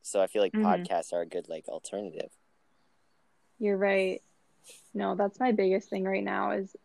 So 0.08 0.22
I 0.22 0.28
feel 0.28 0.42
like 0.42 0.54
Mhm. 0.54 0.64
podcasts 0.64 1.12
are 1.12 1.22
a 1.22 1.26
good 1.26 1.50
like 1.50 1.68
alternative. 1.68 2.32
You're 3.60 3.78
right. 3.78 4.22
No, 4.94 5.16
that's 5.16 5.40
my 5.40 5.52
biggest 5.52 5.90
thing 5.90 6.04
right 6.04 6.24
now 6.24 6.52
is 6.52 6.76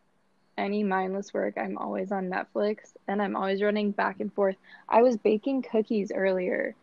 any 0.57 0.83
mindless 0.83 1.33
work. 1.33 1.57
I'm 1.57 1.77
always 1.77 2.11
on 2.11 2.29
Netflix 2.29 2.95
and 3.07 3.21
I'm 3.21 3.35
always 3.35 3.61
running 3.61 3.91
back 3.91 4.19
and 4.19 4.31
forth. 4.33 4.55
I 4.89 5.01
was 5.01 5.17
baking 5.17 5.63
cookies 5.63 6.11
earlier 6.13 6.75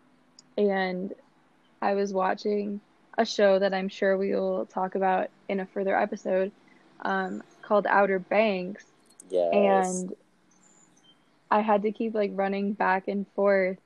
and 0.57 1.13
I 1.83 1.95
was 1.95 2.13
watching 2.13 2.81
a 3.19 3.25
show 3.25 3.59
that 3.59 3.75
I'm 3.75 3.89
sure 3.89 4.17
we 4.17 4.35
will 4.35 4.67
talk 4.67 4.95
about 4.95 5.29
in 5.49 5.61
a 5.61 5.67
further 5.67 5.97
episode 5.97 6.53
um, 7.03 7.43
called 7.63 7.87
Outer 7.87 8.19
Banks. 8.19 8.85
Yes. 9.31 9.53
And 9.55 10.17
I 11.51 11.61
had 11.61 11.83
to 11.83 11.93
keep 11.93 12.15
like 12.15 12.31
running 12.35 12.73
back 12.73 13.09
and 13.09 13.27
forth 13.35 13.79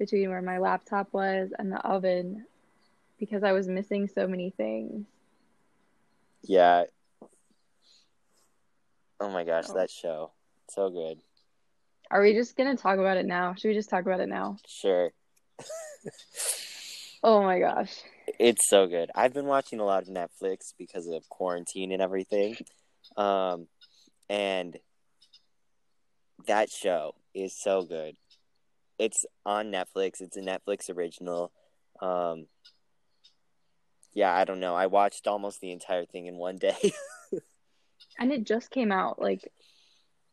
between 0.00 0.30
where 0.30 0.42
my 0.42 0.58
laptop 0.58 1.12
was 1.12 1.50
and 1.56 1.70
the 1.70 1.78
oven 1.86 2.46
because 3.20 3.44
I 3.44 3.52
was 3.52 3.68
missing 3.68 4.08
so 4.08 4.26
many 4.26 4.50
things. 4.50 5.06
Yeah. 6.42 6.84
Oh 9.20 9.28
my 9.28 9.44
gosh, 9.44 9.66
Oh. 9.68 9.74
that 9.74 9.90
show. 9.90 10.32
So 10.70 10.88
good. 10.88 11.18
Are 12.10 12.22
we 12.22 12.32
just 12.32 12.56
gonna 12.56 12.76
talk 12.76 12.98
about 12.98 13.18
it 13.18 13.26
now? 13.26 13.54
Should 13.54 13.68
we 13.68 13.74
just 13.74 13.90
talk 13.90 14.04
about 14.06 14.20
it 14.20 14.28
now? 14.28 14.56
Sure. 14.66 15.12
Oh 17.22 17.42
my 17.42 17.58
gosh. 17.58 17.94
It's 18.38 18.66
so 18.70 18.86
good. 18.86 19.10
I've 19.14 19.34
been 19.34 19.44
watching 19.44 19.78
a 19.78 19.84
lot 19.84 20.04
of 20.04 20.08
Netflix 20.08 20.72
because 20.78 21.06
of 21.06 21.28
quarantine 21.28 21.92
and 21.92 22.00
everything. 22.00 22.56
Um, 23.14 23.66
and 24.30 24.78
that 26.46 26.70
show 26.70 27.14
is 27.34 27.54
so 27.60 27.82
good. 27.82 28.16
It's 29.00 29.24
on 29.46 29.72
Netflix. 29.72 30.20
It's 30.20 30.36
a 30.36 30.42
Netflix 30.42 30.94
original. 30.94 31.52
Um, 32.00 32.46
yeah, 34.12 34.32
I 34.34 34.44
don't 34.44 34.60
know. 34.60 34.74
I 34.74 34.86
watched 34.86 35.26
almost 35.26 35.60
the 35.60 35.72
entire 35.72 36.04
thing 36.04 36.26
in 36.26 36.36
one 36.36 36.58
day. 36.58 36.92
And 38.18 38.32
it 38.32 38.44
just 38.44 38.70
came 38.70 38.92
out, 38.92 39.20
like, 39.20 39.50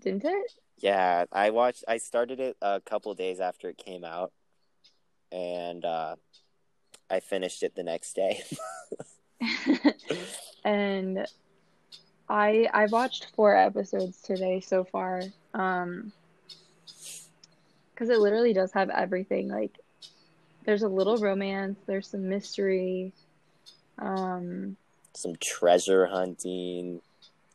didn't 0.02 0.26
it? 0.26 0.52
yeah, 0.78 1.24
I 1.32 1.52
watched. 1.52 1.86
I 1.88 1.98
started 1.98 2.40
it 2.42 2.58
a 2.62 2.82
couple 2.82 3.14
days 3.14 3.40
after 3.40 3.70
it 3.70 3.78
came 3.78 4.04
out, 4.04 4.34
and 5.32 5.86
uh, 5.86 6.16
I 7.10 7.22
finished 7.22 7.64
it 7.64 7.76
the 7.76 7.84
next 7.84 8.14
day. 8.14 8.44
And 10.66 11.26
I 12.28 12.68
I 12.74 12.88
watched 12.88 13.28
four 13.36 13.56
episodes 13.56 14.22
today 14.22 14.60
so 14.60 14.84
far. 14.84 15.22
Um, 15.54 16.12
because 17.98 18.10
it 18.12 18.20
literally 18.20 18.54
does 18.54 18.72
have 18.74 18.92
everything. 18.92 19.48
Like, 19.48 19.80
there's 20.66 20.84
a 20.84 20.88
little 20.88 21.18
romance, 21.18 21.80
there's 21.88 22.08
some 22.08 22.30
mystery. 22.30 23.12
Um, 23.98 24.78
Some 25.16 25.34
treasure 25.42 26.06
hunting. 26.06 27.02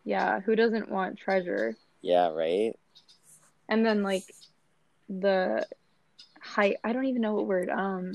yeah, 0.05 0.41
who 0.41 0.57
doesn't 0.57 0.91
want 0.91 1.17
treasure? 1.19 1.77
Yeah, 2.01 2.31
right. 2.31 2.73
And 3.69 3.87
then 3.87 4.03
like 4.03 4.25
the 5.09 5.65
high 6.41 6.75
I 6.83 6.93
don't 6.93 7.05
even 7.05 7.23
know 7.23 7.35
what 7.35 7.47
word 7.47 7.71
um 7.71 8.15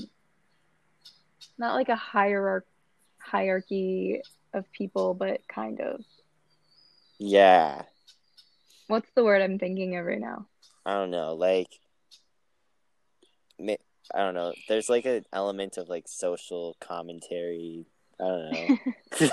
not 1.56 1.74
like 1.74 1.88
a 1.88 1.96
hierarch 1.96 2.66
hierarchy 3.18 4.20
of 4.52 4.70
people 4.72 5.14
but 5.14 5.40
kind 5.48 5.80
of 5.80 6.04
Yeah. 7.18 7.82
what's 8.88 9.10
the 9.14 9.24
word 9.24 9.40
I'm 9.40 9.58
thinking 9.58 9.96
of 9.96 10.04
right 10.04 10.20
now 10.20 10.46
I 10.84 10.94
don't 10.94 11.10
know, 11.10 11.34
like 11.34 11.68
I 13.60 13.76
don't 14.20 14.34
know. 14.34 14.52
There's 14.68 14.88
like 14.88 15.04
an 15.04 15.24
element 15.32 15.76
of 15.76 15.88
like 15.88 16.04
social 16.08 16.76
commentary. 16.80 17.86
I 18.20 18.24
don't 18.24 18.50
know. 19.20 19.28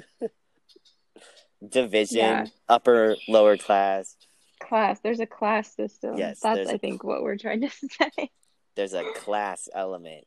division, 1.68 2.18
Yeah. 2.18 2.46
upper, 2.68 3.16
lower 3.28 3.56
class. 3.56 4.16
Class. 4.60 5.00
There's 5.00 5.20
a 5.20 5.26
class 5.26 5.74
system. 5.74 6.16
Yes, 6.16 6.40
That's 6.40 6.68
I 6.68 6.72
I 6.72 6.74
a- 6.74 6.78
think 6.78 7.02
what 7.04 7.22
we're 7.22 7.36
trying 7.38 7.62
to 7.62 7.70
say. 7.70 8.30
There's 8.76 8.94
a 8.94 9.04
class 9.14 9.68
element. 9.74 10.24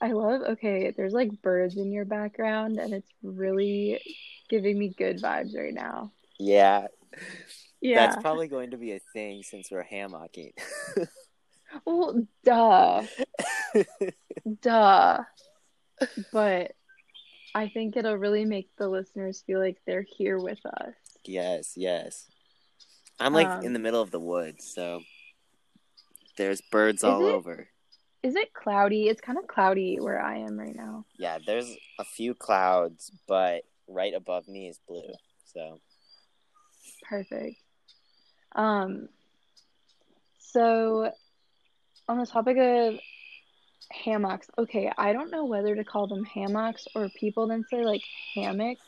I 0.00 0.12
love, 0.12 0.42
okay, 0.52 0.92
there's 0.96 1.12
like 1.12 1.42
birds 1.42 1.76
in 1.76 1.92
your 1.92 2.04
background 2.04 2.78
and 2.78 2.92
it's 2.92 3.08
really 3.22 4.00
giving 4.48 4.78
me 4.78 4.92
good 4.96 5.20
vibes 5.22 5.56
right 5.56 5.74
now. 5.74 6.12
Yeah, 6.38 6.86
Yeah. 7.82 8.06
that's 8.06 8.22
probably 8.22 8.48
going 8.48 8.70
to 8.70 8.76
be 8.78 8.92
a 8.92 9.00
thing 9.12 9.42
since 9.42 9.68
we're 9.70 9.84
hammocking. 9.84 10.52
Well, 11.86 12.26
duh. 12.44 13.02
Duh. 14.60 15.20
But 16.30 16.72
I 17.54 17.68
think 17.68 17.96
it'll 17.96 18.16
really 18.18 18.44
make 18.44 18.68
the 18.76 18.88
listeners 18.88 19.42
feel 19.46 19.58
like 19.58 19.78
they're 19.86 20.04
here 20.18 20.38
with 20.38 20.58
us. 20.66 20.92
yes, 21.24 21.72
yes. 21.74 22.28
I'm 23.18 23.32
like 23.32 23.46
Um, 23.46 23.64
in 23.64 23.72
the 23.72 23.78
middle 23.78 24.02
of 24.02 24.10
the 24.10 24.20
woods, 24.20 24.70
so 24.74 25.00
there's 26.36 26.60
birds 26.60 27.02
all 27.04 27.24
it? 27.26 27.32
over. 27.32 27.68
Is 28.22 28.36
it 28.36 28.52
cloudy? 28.52 29.08
It's 29.08 29.22
kind 29.22 29.38
of 29.38 29.46
cloudy 29.46 29.96
where 29.98 30.20
I 30.20 30.40
am 30.40 30.58
right 30.60 30.76
now. 30.76 31.06
Yeah, 31.18 31.38
there's 31.46 31.74
a 31.98 32.04
few 32.04 32.34
clouds, 32.34 33.10
but 33.26 33.62
right 33.88 34.12
above 34.12 34.46
me 34.46 34.68
is 34.68 34.78
blue. 34.86 35.10
So 35.54 35.80
Perfect. 37.08 37.61
Um, 38.54 39.08
so 40.38 41.10
on 42.08 42.18
the 42.18 42.26
topic 42.26 42.56
of 42.58 42.98
hammocks, 44.04 44.48
okay, 44.58 44.90
I 44.96 45.12
don't 45.12 45.30
know 45.30 45.44
whether 45.44 45.74
to 45.74 45.84
call 45.84 46.06
them 46.06 46.24
hammocks 46.24 46.86
or 46.94 47.08
people 47.10 47.46
then 47.48 47.64
say 47.70 47.84
like 47.84 48.02
hammock, 48.34 48.78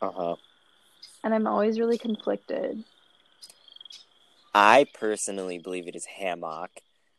uh 0.00 0.10
huh. 0.14 0.36
and 1.24 1.34
I'm 1.34 1.46
always 1.46 1.78
really 1.78 1.98
conflicted. 1.98 2.84
I 4.54 4.86
personally 4.94 5.58
believe 5.58 5.86
it 5.88 5.96
is 5.96 6.06
hammock 6.06 6.70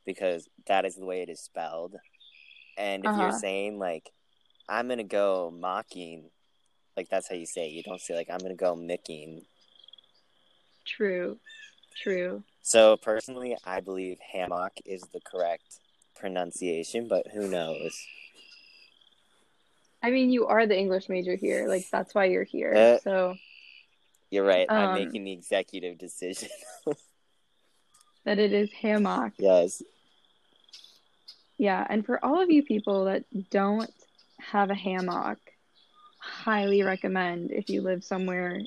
because 0.06 0.48
that 0.68 0.86
is 0.86 0.96
the 0.96 1.06
way 1.06 1.22
it 1.22 1.30
is 1.30 1.40
spelled. 1.40 1.96
And 2.78 3.06
if 3.06 3.16
you're 3.18 3.32
Uh-huh. 3.32 3.32
saying 3.32 3.80
like 3.80 4.12
I'm 4.68 4.88
gonna 4.88 5.04
go 5.04 5.52
mocking, 5.52 6.32
like 6.98 7.10
that's 7.10 7.30
how 7.30 7.36
you 7.36 7.46
say 7.46 7.68
it. 7.68 7.72
You 7.72 7.84
don't 7.84 8.02
say 8.02 8.16
like 8.16 8.30
I'm 8.30 8.40
gonna 8.40 8.56
go 8.56 8.76
micking. 8.76 9.46
True. 10.86 11.40
True. 11.96 12.44
So 12.62 12.98
personally, 12.98 13.58
I 13.66 13.80
believe 13.80 14.18
hammock 14.20 14.74
is 14.86 15.02
the 15.14 15.20
correct 15.22 15.80
pronunciation, 16.16 17.08
but 17.08 17.28
who 17.28 17.48
knows? 17.48 17.92
I 20.04 20.10
mean, 20.12 20.32
you 20.32 20.48
are 20.48 20.66
the 20.66 20.78
English 20.78 21.10
major 21.10 21.36
here. 21.36 21.68
Like 21.68 21.86
that's 21.92 22.14
why 22.16 22.26
you're 22.26 22.44
here. 22.44 22.74
Uh, 22.76 23.00
So 23.04 23.36
You're 24.30 24.46
right. 24.46 24.66
I'm 24.70 24.90
Um, 24.90 24.96
making 24.96 25.24
the 25.26 25.32
executive 25.34 25.98
decision. 25.98 26.50
that 28.26 28.40
it 28.40 28.54
is 28.54 28.72
hammock. 28.72 29.34
yes. 29.38 29.84
Yeah, 31.58 31.86
and 31.90 32.04
for 32.06 32.24
all 32.26 32.42
of 32.42 32.50
you 32.50 32.64
people 32.64 33.06
that 33.06 33.24
don't 33.52 33.92
have 34.40 34.72
a 34.72 34.76
hammock, 34.76 35.38
highly 36.18 36.82
recommend 36.82 37.52
if 37.52 37.70
you 37.70 37.82
live 37.82 38.04
somewhere 38.04 38.62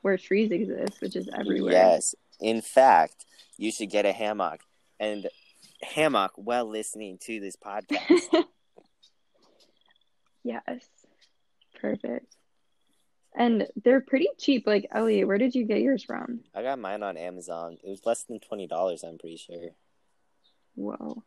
where 0.00 0.16
trees 0.16 0.50
exist, 0.50 1.00
which 1.02 1.14
is 1.16 1.28
everywhere. 1.36 1.72
Yes. 1.72 2.14
In 2.42 2.60
fact, 2.60 3.24
you 3.56 3.70
should 3.72 3.90
get 3.90 4.04
a 4.04 4.12
hammock 4.12 4.60
and 5.00 5.28
hammock 5.82 6.32
while 6.36 6.66
listening 6.66 7.18
to 7.22 7.40
this 7.40 7.56
podcast. 7.56 8.44
Yes. 10.44 10.88
Perfect. 11.80 12.34
And 13.34 13.66
they're 13.82 14.00
pretty 14.00 14.28
cheap. 14.38 14.66
Like, 14.66 14.88
Elliot, 14.90 15.26
where 15.26 15.38
did 15.38 15.54
you 15.54 15.64
get 15.64 15.80
yours 15.80 16.02
from? 16.02 16.40
I 16.54 16.62
got 16.62 16.78
mine 16.78 17.02
on 17.02 17.16
Amazon. 17.16 17.78
It 17.82 17.88
was 17.88 18.04
less 18.04 18.24
than 18.24 18.40
twenty 18.40 18.66
dollars. 18.66 19.04
I'm 19.04 19.18
pretty 19.18 19.36
sure. 19.36 19.70
Whoa. 20.74 21.22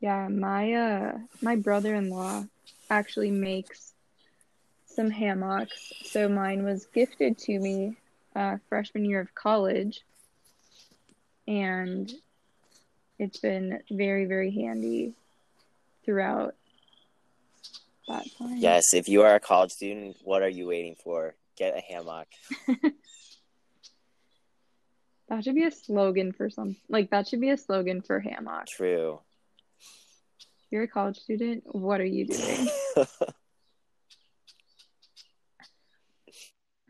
Yeah, 0.00 0.28
my 0.28 0.72
uh 0.72 1.18
my 1.40 1.56
brother-in-law 1.56 2.44
actually 2.90 3.30
makes 3.30 3.92
some 4.86 5.10
hammocks. 5.10 5.92
So 6.04 6.28
mine 6.28 6.62
was 6.62 6.86
gifted 6.86 7.38
to 7.38 7.58
me 7.58 7.96
uh 8.34 8.56
freshman 8.68 9.04
year 9.04 9.20
of 9.20 9.34
college. 9.34 10.00
And 11.46 12.12
it's 13.18 13.38
been 13.38 13.80
very, 13.90 14.26
very 14.26 14.50
handy 14.50 15.14
throughout 16.04 16.54
that 18.08 18.26
time. 18.38 18.56
Yes. 18.56 18.94
If 18.94 19.08
you 19.08 19.22
are 19.22 19.34
a 19.34 19.40
college 19.40 19.72
student, 19.72 20.16
what 20.24 20.42
are 20.42 20.48
you 20.48 20.66
waiting 20.66 20.96
for? 21.02 21.34
Get 21.56 21.76
a 21.76 21.80
hammock. 21.80 22.28
That 25.32 25.44
should 25.44 25.54
be 25.54 25.64
a 25.64 25.70
slogan 25.70 26.32
for 26.32 26.50
some 26.50 26.76
like 26.90 27.08
that 27.08 27.26
should 27.26 27.40
be 27.40 27.48
a 27.48 27.56
slogan 27.56 28.02
for 28.02 28.20
hammock. 28.20 28.66
True. 28.66 29.18
You're 30.70 30.82
a 30.82 30.88
college 30.88 31.16
student, 31.16 31.64
what 31.64 32.02
are 32.02 32.04
you 32.04 32.26
doing? 32.26 32.68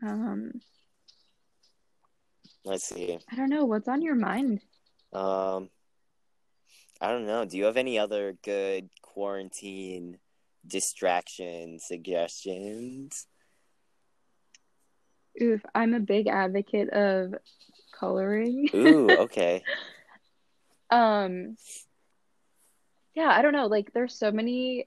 Um, 0.05 0.59
Let's 2.65 2.85
see. 2.85 3.19
I 3.31 3.35
don't 3.35 3.49
know, 3.49 3.65
what's 3.65 3.87
on 3.87 4.01
your 4.01 4.15
mind? 4.15 4.61
Um, 5.11 5.69
I 7.01 7.09
don't 7.09 7.27
know. 7.27 7.45
Do 7.45 7.57
you 7.57 7.65
have 7.65 7.77
any 7.77 7.99
other 7.99 8.37
good 8.43 8.89
quarantine 9.01 10.17
distraction 10.65 11.79
suggestions? 11.79 13.27
Oof, 15.41 15.61
I'm 15.75 15.93
a 15.93 15.99
big 15.99 16.27
advocate 16.27 16.89
of 16.89 17.35
coloring. 17.91 18.69
Ooh, 18.73 19.09
okay. 19.19 19.63
Um, 20.89 21.57
yeah, 23.15 23.29
I 23.29 23.41
don't 23.41 23.53
know. 23.53 23.67
Like, 23.67 23.93
there's 23.93 24.17
so 24.17 24.31
many 24.31 24.85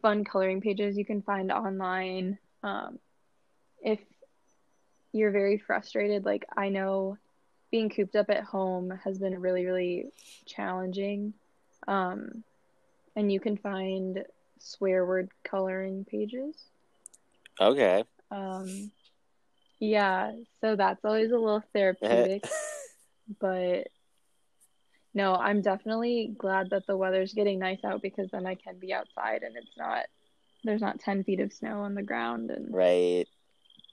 fun 0.00 0.24
coloring 0.24 0.60
pages 0.60 0.96
you 0.96 1.04
can 1.04 1.22
find 1.22 1.52
online. 1.52 2.38
Um, 2.62 2.98
if 3.82 3.98
you're 5.12 5.30
very 5.30 5.58
frustrated, 5.58 6.24
like, 6.24 6.46
I 6.56 6.68
know 6.68 7.18
being 7.70 7.88
cooped 7.88 8.16
up 8.16 8.30
at 8.30 8.44
home 8.44 8.98
has 9.04 9.18
been 9.18 9.40
really, 9.40 9.64
really 9.64 10.12
challenging. 10.46 11.34
Um, 11.88 12.44
and 13.16 13.32
you 13.32 13.40
can 13.40 13.56
find 13.56 14.24
swear 14.58 15.04
word 15.04 15.30
coloring 15.44 16.04
pages. 16.04 16.54
Okay. 17.60 18.04
Um, 18.30 18.90
yeah, 19.78 20.32
so 20.60 20.76
that's 20.76 21.04
always 21.04 21.30
a 21.30 21.36
little 21.38 21.62
therapeutic. 21.72 22.44
But 23.40 23.86
no, 25.14 25.34
I'm 25.34 25.62
definitely 25.62 26.34
glad 26.36 26.70
that 26.70 26.86
the 26.86 26.96
weather's 26.96 27.32
getting 27.32 27.58
nice 27.58 27.82
out 27.84 28.02
because 28.02 28.30
then 28.30 28.46
I 28.46 28.56
can 28.56 28.78
be 28.78 28.92
outside 28.92 29.42
and 29.42 29.56
it's 29.56 29.76
not, 29.76 30.06
there's 30.64 30.80
not 30.80 31.00
10 31.00 31.24
feet 31.24 31.40
of 31.40 31.52
snow 31.52 31.80
on 31.82 31.94
the 31.94 32.02
ground 32.02 32.50
and 32.50 32.74
Right. 32.74 33.28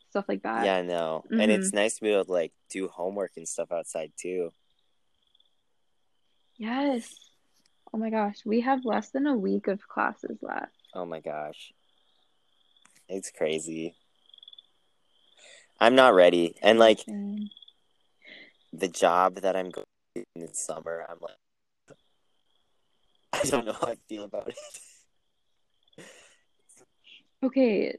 Stuff 0.09 0.25
like 0.27 0.43
that. 0.43 0.65
Yeah, 0.65 0.77
I 0.77 0.81
know. 0.81 1.23
And 1.29 1.51
it's 1.51 1.67
mm-hmm. 1.67 1.77
nice 1.77 1.95
to 1.95 2.01
be 2.01 2.11
able 2.11 2.25
to 2.25 2.31
like 2.31 2.51
do 2.69 2.87
homework 2.87 3.31
and 3.37 3.47
stuff 3.47 3.71
outside 3.71 4.11
too. 4.19 4.49
Yes. 6.57 7.13
Oh 7.93 7.97
my 7.97 8.09
gosh, 8.09 8.39
we 8.45 8.61
have 8.61 8.85
less 8.85 9.09
than 9.09 9.25
a 9.25 9.37
week 9.37 9.67
of 9.67 9.87
classes 9.87 10.37
left. 10.41 10.73
Oh 10.93 11.05
my 11.05 11.19
gosh. 11.19 11.71
It's 13.07 13.31
crazy. 13.31 13.95
I'm 15.79 15.95
not 15.95 16.13
ready. 16.13 16.55
And 16.61 16.77
like 16.77 16.99
the 17.05 18.87
job 18.87 19.35
that 19.41 19.55
I'm 19.55 19.69
going 19.69 19.85
to 20.15 20.23
in 20.35 20.41
the 20.41 20.49
summer, 20.53 21.05
I'm 21.09 21.17
like 21.21 21.97
I 23.33 23.47
don't 23.47 23.65
know 23.65 23.73
how 23.73 23.87
I 23.87 23.95
feel 24.07 24.25
about 24.25 24.49
it. 24.49 24.57
Okay, 27.41 27.97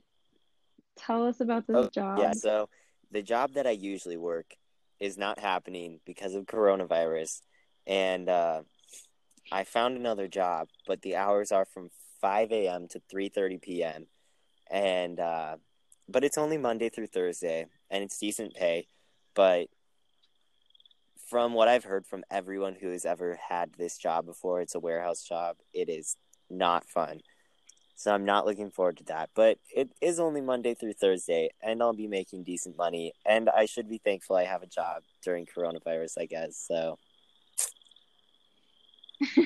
tell 1.00 1.26
us 1.26 1.40
about 1.40 1.66
this 1.66 1.76
Oh, 1.76 1.88
job. 1.88 2.18
Yeah, 2.18 2.32
so 2.32 2.68
the 3.10 3.22
job 3.22 3.54
that 3.54 3.66
I 3.66 3.70
usually 3.70 4.16
work 4.16 4.54
is 4.98 5.16
not 5.16 5.38
happening 5.38 6.00
because 6.04 6.34
of 6.34 6.44
coronavirus. 6.44 7.40
And 7.86 8.28
uh, 8.28 8.62
I 9.50 9.64
found 9.64 9.96
another 9.96 10.28
job, 10.28 10.68
but 10.86 11.02
the 11.02 11.16
hours 11.16 11.50
are 11.52 11.64
from 11.64 11.90
5 12.20 12.52
a.m. 12.52 12.86
to 12.88 13.00
3:30 13.12 13.62
p.m. 13.62 14.06
And 14.70 15.18
uh, 15.18 15.56
but 16.08 16.24
it's 16.24 16.38
only 16.38 16.58
Monday 16.58 16.88
through 16.88 17.08
Thursday, 17.08 17.66
and 17.90 18.04
it's 18.04 18.18
decent 18.18 18.54
pay. 18.54 18.86
But 19.34 19.68
from 21.28 21.54
what 21.54 21.68
I've 21.68 21.84
heard 21.84 22.06
from 22.06 22.24
everyone 22.30 22.74
who 22.74 22.90
has 22.90 23.04
ever 23.04 23.38
had 23.48 23.72
this 23.74 23.96
job 23.96 24.26
before, 24.26 24.60
it's 24.60 24.74
a 24.74 24.80
warehouse 24.80 25.22
job. 25.22 25.56
It 25.72 25.88
is 25.88 26.16
not 26.50 26.88
fun. 26.88 27.20
So 28.00 28.10
I'm 28.14 28.24
not 28.24 28.46
looking 28.46 28.70
forward 28.70 28.96
to 28.96 29.04
that. 29.04 29.28
But 29.34 29.58
it 29.76 29.90
is 30.00 30.18
only 30.18 30.40
Monday 30.40 30.72
through 30.72 30.94
Thursday, 30.94 31.50
and 31.60 31.82
I'll 31.82 31.92
be 31.92 32.06
making 32.06 32.44
decent 32.44 32.78
money. 32.78 33.12
And 33.26 33.50
I 33.50 33.66
should 33.66 33.90
be 33.90 33.98
thankful 33.98 34.36
I 34.36 34.44
have 34.44 34.62
a 34.62 34.66
job 34.66 35.02
during 35.22 35.44
coronavirus, 35.44 36.14
I 36.18 36.24
guess. 36.24 36.56
So 36.56 36.98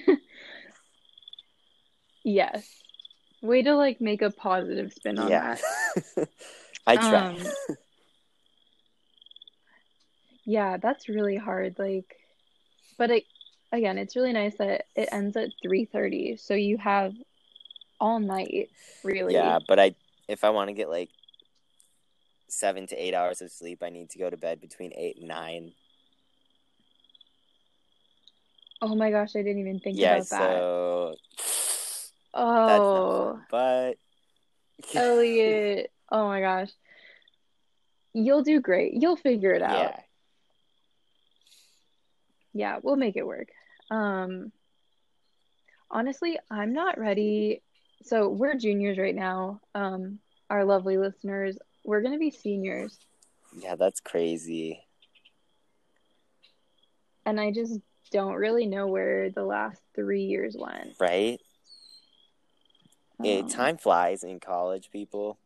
Yes. 2.23 2.85
way 3.43 3.63
to 3.63 3.75
like 3.75 4.01
make 4.01 4.23
a 4.23 4.31
positive 4.31 4.93
spin 4.93 5.19
on 5.19 5.29
Yeah. 5.29 5.57
that. 5.57 6.29
I 6.87 6.97
try. 6.97 7.27
Um, 7.27 7.37
yeah, 10.45 10.77
that's 10.77 11.09
really 11.09 11.37
hard. 11.37 11.75
Like, 11.81 12.15
but 12.99 13.11
it 13.11 13.25
again, 13.73 13.99
it's 13.99 14.15
really 14.15 14.33
nice 14.33 14.55
that 14.59 14.87
it 14.95 15.09
ends 15.11 15.37
at 15.37 15.49
3:30, 15.67 16.39
so 16.39 16.55
you 16.55 16.79
have 16.79 17.15
all 18.05 18.21
night, 18.21 18.69
really. 19.03 19.33
Yeah, 19.33 19.59
but 19.67 19.81
I 19.81 19.95
if 20.29 20.45
I 20.45 20.51
want 20.51 20.69
to 20.69 20.75
get 20.75 20.91
like 20.91 21.09
seven 22.49 22.87
to 22.89 22.97
eight 22.97 23.15
hours 23.15 23.41
of 23.41 23.51
sleep, 23.51 23.83
I 23.83 23.89
need 23.89 24.11
to 24.11 24.19
go 24.19 24.29
to 24.29 24.37
bed 24.37 24.61
between 24.61 24.93
eight 24.95 25.17
and 25.17 25.29
nine. 25.29 25.73
Oh 28.83 28.95
my 28.95 29.11
gosh, 29.11 29.35
I 29.35 29.43
didn't 29.43 29.61
even 29.61 29.81
think 29.81 29.99
yeah, 29.99 30.17
about 30.17 30.29
that. 30.29 30.57
so 30.59 31.15
that's 32.35 32.35
not 32.35 32.79
Oh. 32.83 33.41
But 33.51 33.95
Elliot. 34.95 35.91
Oh 36.13 36.27
my 36.27 36.43
gosh. 36.43 36.71
You'll 38.13 38.43
do 38.43 38.61
great. 38.61 38.93
You'll 38.93 39.17
figure 39.17 39.53
it 39.53 39.63
out. 39.63 39.79
yeah, 39.79 40.01
Yeah, 42.53 42.79
we'll 42.83 42.97
make 42.97 43.17
it 43.17 43.27
work. 43.27 43.49
Um, 43.91 44.53
honestly, 45.91 46.39
I'm 46.51 46.75
not 46.75 46.99
ready. 46.99 47.63
So 48.05 48.29
we're 48.29 48.55
juniors 48.55 48.99
right 48.99 49.15
now. 49.15 49.61
Um, 49.75 50.19
our 50.51 50.65
lovely 50.65 50.99
listeners, 50.99 51.59
we're 51.85 52.03
gonna 52.03 52.19
be 52.19 52.31
seniors, 52.31 52.99
yeah, 53.57 53.75
that's 53.77 54.01
crazy. 54.01 54.81
and 57.27 57.41
I 57.41 57.51
just 57.53 57.81
don't 58.11 58.35
really 58.35 58.67
know 58.67 58.87
where 58.87 59.31
the 59.31 59.45
last 59.45 59.81
three 59.95 60.25
years 60.25 60.55
went. 60.59 60.95
Right? 61.01 61.41
It, 63.23 63.45
Um, 63.45 63.49
time 63.49 63.77
flies 63.79 64.23
in 64.25 64.41
college, 64.41 64.91
people. 64.91 65.39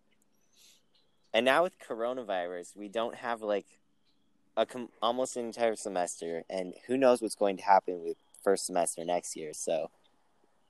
And 1.32 1.44
now 1.44 1.62
with 1.62 1.78
coronavirus, 1.78 2.74
we 2.76 2.88
don't 2.88 3.14
have 3.14 3.42
like 3.42 3.66
a 4.56 4.66
com- 4.66 4.90
almost 5.00 5.36
an 5.36 5.46
entire 5.46 5.76
semester, 5.76 6.44
and 6.50 6.74
who 6.86 6.96
knows 6.96 7.22
what's 7.22 7.36
going 7.36 7.56
to 7.58 7.62
happen 7.62 8.02
with 8.02 8.16
first 8.42 8.66
semester 8.66 9.04
next 9.04 9.36
year. 9.36 9.52
So 9.54 9.90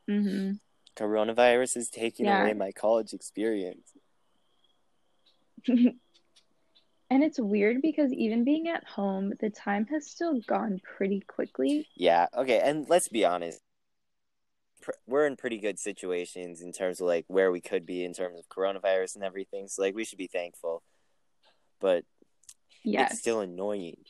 mhm. 0.09 0.59
Coronavirus 0.99 1.77
is 1.77 1.89
taking 1.91 2.27
Yeah. 2.27 2.43
away 2.43 2.55
my 2.55 2.73
college 2.73 3.13
experience. 3.13 3.93
And 7.11 7.25
it's 7.25 7.41
weird 7.41 7.81
because 7.81 8.13
even 8.13 8.45
being 8.45 8.69
at 8.69 8.85
home, 8.85 9.33
the 9.41 9.49
time 9.49 9.87
has 9.87 10.11
still 10.11 10.41
gone 10.47 10.79
pretty 10.85 11.21
quickly. 11.21 11.89
Yeah. 11.97 12.27
Okay. 12.37 12.61
And 12.61 12.87
let's 12.91 13.09
be 13.09 13.25
honest. 13.25 13.63
Pr- 14.83 14.91
We're 15.07 15.27
in 15.27 15.37
pretty 15.37 15.57
good 15.57 15.79
situations 15.79 16.61
in 16.61 16.71
terms 16.71 17.01
of 17.01 17.07
like 17.07 17.25
where 17.29 17.51
we 17.51 17.63
could 17.63 17.87
be 17.87 18.05
in 18.05 18.13
terms 18.13 18.39
of 18.39 18.47
coronavirus 18.51 19.15
and 19.15 19.25
everything. 19.25 19.69
So 19.69 19.81
like 19.81 19.95
we 19.95 20.05
should 20.05 20.19
be 20.19 20.27
thankful. 20.27 20.83
But 21.81 22.05
Yes. 22.85 23.13
it's 23.13 23.21
still 23.21 23.41
annoying. 23.41 24.05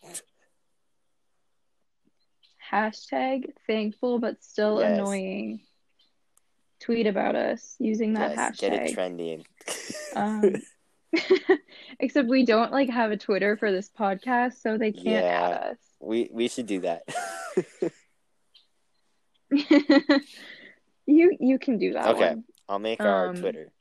Hashtag 2.72 3.53
thankful 3.68 4.18
but 4.18 4.42
still 4.42 4.81
Yes. 4.81 4.98
annoying. 4.98 5.61
Tweet 6.81 7.07
about 7.07 7.35
us 7.37 7.75
using 7.79 8.14
that 8.14 8.37
yes, 8.37 8.59
get 8.59 8.73
it 8.73 8.81
hashtag. 8.83 8.95
trending. 8.95 9.45
Um, 10.14 10.55
except 12.01 12.29
we 12.29 12.45
don't 12.45 12.71
like 12.73 12.88
have 12.91 13.11
a 13.11 13.17
Twitter 13.17 13.57
for 13.57 13.73
this 13.73 13.91
podcast, 13.91 14.61
so 14.62 14.79
they 14.79 14.93
can't 14.93 15.25
Yeah. 15.25 15.59
add 15.71 15.77
we 16.01 16.29
we 16.33 16.49
should 16.49 16.67
do 16.67 16.81
that. 16.81 17.03
you 21.07 21.37
you 21.41 21.59
can 21.59 21.79
do 21.79 21.95
that 21.95 22.09
Okay. 22.09 22.29
one. 22.29 22.45
I'll 22.69 22.79
make 22.79 23.01
our 23.01 23.29
Um, 23.31 23.37
Twitter. 23.37 23.73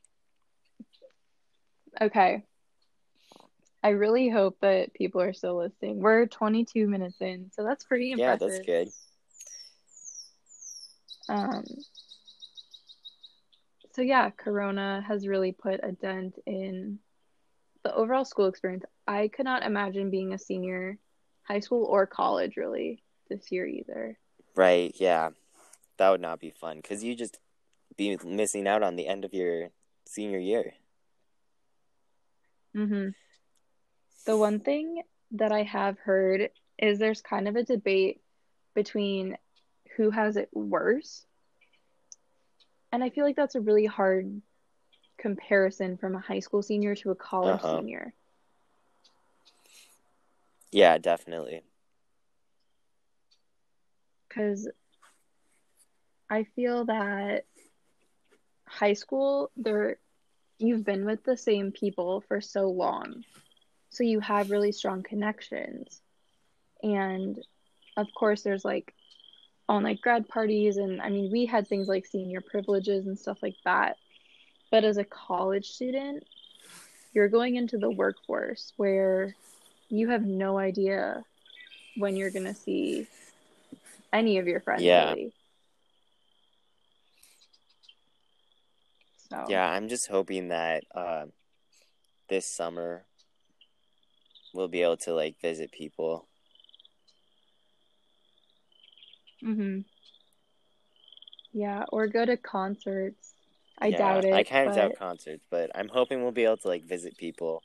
Okay. 2.00 2.42
I 3.82 3.90
really 3.90 4.28
hope 4.28 4.58
that 4.60 4.92
people 4.94 5.20
are 5.20 5.32
still 5.32 5.56
listening. 5.56 6.00
We're 6.00 6.26
22 6.26 6.88
minutes 6.88 7.20
in, 7.20 7.50
so 7.54 7.62
that's 7.62 7.84
pretty 7.84 8.10
impressive. 8.10 8.48
Yeah, 8.48 8.56
that's 8.56 8.66
good. 8.66 8.88
Um, 11.28 11.64
so 13.98 14.02
yeah, 14.02 14.30
Corona 14.30 15.04
has 15.08 15.26
really 15.26 15.50
put 15.50 15.80
a 15.82 15.90
dent 15.90 16.36
in 16.46 17.00
the 17.82 17.92
overall 17.92 18.24
school 18.24 18.46
experience. 18.46 18.84
I 19.08 19.26
could 19.26 19.44
not 19.44 19.64
imagine 19.64 20.08
being 20.08 20.32
a 20.32 20.38
senior, 20.38 20.98
high 21.42 21.58
school 21.58 21.84
or 21.84 22.06
college 22.06 22.56
really 22.56 23.02
this 23.28 23.50
year 23.50 23.66
either. 23.66 24.16
Right, 24.54 24.94
yeah. 25.00 25.30
That 25.96 26.10
would 26.10 26.20
not 26.20 26.38
be 26.38 26.50
fun 26.50 26.76
because 26.76 27.02
you 27.02 27.16
just 27.16 27.40
be 27.96 28.16
missing 28.24 28.68
out 28.68 28.84
on 28.84 28.94
the 28.94 29.08
end 29.08 29.24
of 29.24 29.34
your 29.34 29.70
senior 30.06 30.38
year. 30.38 30.74
hmm 32.76 33.08
The 34.26 34.36
one 34.36 34.60
thing 34.60 35.02
that 35.32 35.50
I 35.50 35.64
have 35.64 35.98
heard 35.98 36.50
is 36.78 37.00
there's 37.00 37.20
kind 37.20 37.48
of 37.48 37.56
a 37.56 37.64
debate 37.64 38.20
between 38.76 39.36
who 39.96 40.10
has 40.10 40.36
it 40.36 40.50
worse. 40.52 41.26
And 42.92 43.02
I 43.02 43.10
feel 43.10 43.24
like 43.24 43.36
that's 43.36 43.54
a 43.54 43.60
really 43.60 43.86
hard 43.86 44.42
comparison 45.18 45.96
from 45.96 46.14
a 46.14 46.20
high 46.20 46.40
school 46.40 46.62
senior 46.62 46.94
to 46.96 47.10
a 47.10 47.14
college 47.14 47.62
Uh-huh. 47.62 47.66
senior. 47.66 48.14
Yeah, 50.70 50.98
definitely. 50.98 51.62
Because 54.28 54.68
I 56.30 56.44
feel 56.44 56.84
that 56.86 57.44
high 58.68 58.94
school, 58.94 59.50
there 59.56 59.98
you've 60.58 60.84
been 60.84 61.04
with 61.04 61.22
the 61.24 61.36
same 61.36 61.72
people 61.72 62.20
for 62.28 62.40
so 62.40 62.68
long. 62.68 63.24
So 63.90 64.04
you 64.04 64.20
have 64.20 64.50
really 64.50 64.72
strong 64.72 65.02
connections. 65.02 66.02
And 66.82 67.38
of 67.96 68.06
course 68.14 68.42
there's 68.42 68.64
like 68.64 68.94
on 69.68 69.82
like 69.82 70.00
grad 70.00 70.28
parties 70.28 70.76
and 70.78 71.00
I 71.00 71.10
mean 71.10 71.30
we 71.30 71.46
had 71.46 71.68
things 71.68 71.88
like 71.88 72.06
senior 72.06 72.40
privileges 72.40 73.06
and 73.06 73.18
stuff 73.18 73.38
like 73.42 73.56
that. 73.64 73.96
But 74.70 74.84
as 74.84 74.96
a 74.98 75.04
college 75.04 75.66
student, 75.66 76.24
you're 77.12 77.28
going 77.28 77.56
into 77.56 77.78
the 77.78 77.90
workforce 77.90 78.72
where 78.76 79.34
you 79.90 80.08
have 80.10 80.24
no 80.24 80.58
idea 80.58 81.24
when 81.96 82.16
you're 82.16 82.30
gonna 82.30 82.54
see 82.54 83.06
any 84.12 84.38
of 84.38 84.46
your 84.46 84.60
friends 84.60 84.84
Yeah. 84.84 85.10
really. 85.10 85.32
So 89.30 89.44
Yeah, 89.48 89.68
I'm 89.68 89.88
just 89.88 90.08
hoping 90.08 90.48
that 90.48 90.84
uh, 90.94 91.26
this 92.28 92.46
summer 92.46 93.04
we'll 94.54 94.68
be 94.68 94.82
able 94.82 94.96
to 94.96 95.14
like 95.14 95.40
visit 95.40 95.72
people. 95.72 96.26
Hmm 99.42 99.80
Yeah, 101.52 101.84
or 101.90 102.06
go 102.08 102.24
to 102.24 102.36
concerts. 102.36 103.34
I 103.78 103.90
Yeah, 103.90 103.98
doubt 103.98 104.24
it. 104.24 104.34
I 104.34 104.42
kind 104.44 104.66
of 104.68 104.74
but, 104.74 104.74
doubt 104.74 104.94
concerts, 104.98 105.44
but 105.50 105.70
I'm 105.74 105.88
hoping 105.88 106.22
we'll 106.22 106.32
be 106.32 106.44
able 106.44 106.56
to 106.58 106.68
like 106.68 106.84
visit 106.84 107.16
people. 107.16 107.62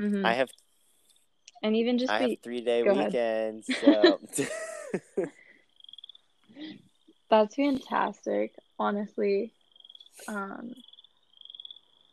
mhm. 0.00 0.24
I 0.24 0.34
have 0.34 0.50
And 1.62 1.76
even 1.76 1.98
just 1.98 2.12
I 2.12 2.18
have 2.20 2.30
three 2.42 2.60
day 2.60 2.82
go 2.84 2.94
weekends, 3.06 3.68
so 3.80 4.20
that's 7.30 7.54
fantastic, 7.56 8.54
honestly. 8.78 9.52
Um, 10.28 10.74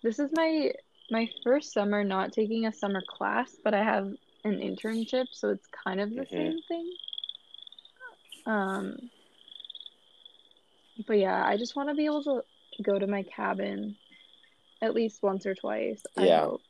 this 0.03 0.19
is 0.19 0.31
my 0.33 0.71
my 1.11 1.29
first 1.43 1.73
summer 1.73 2.03
not 2.03 2.33
taking 2.33 2.65
a 2.65 2.73
summer 2.73 3.01
class, 3.07 3.55
but 3.63 3.73
I 3.73 3.83
have 3.83 4.05
an 4.43 4.59
internship, 4.59 5.27
so 5.31 5.49
it's 5.49 5.67
kind 5.85 5.99
of 6.01 6.09
the 6.15 6.25
Mhm. 6.31 6.31
same 6.35 6.61
thing. 6.67 6.89
Um, 8.45 8.97
but 11.07 11.17
yeah, 11.17 11.43
I 11.45 11.57
just 11.57 11.75
want 11.75 11.89
to 11.89 11.95
be 11.95 12.05
able 12.05 12.23
to 12.23 12.41
go 12.83 12.97
to 12.99 13.07
my 13.07 13.23
cabin 13.23 13.95
at 14.81 14.93
least 14.93 15.23
once 15.23 15.45
or 15.45 15.55
twice, 15.55 16.03
I 16.17 16.25
Yeah. 16.25 16.41
hope. 16.41 16.61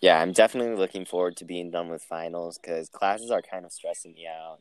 yeah, 0.00 0.20
I'm 0.20 0.32
definitely 0.32 0.76
looking 0.76 1.06
forward 1.06 1.36
to 1.38 1.46
being 1.46 1.70
done 1.70 1.88
with 1.88 2.02
finals 2.02 2.58
because 2.58 2.90
classes 2.90 3.30
are 3.30 3.40
kind 3.40 3.64
of 3.64 3.72
stressing 3.72 4.12
me 4.12 4.26
out. 4.26 4.60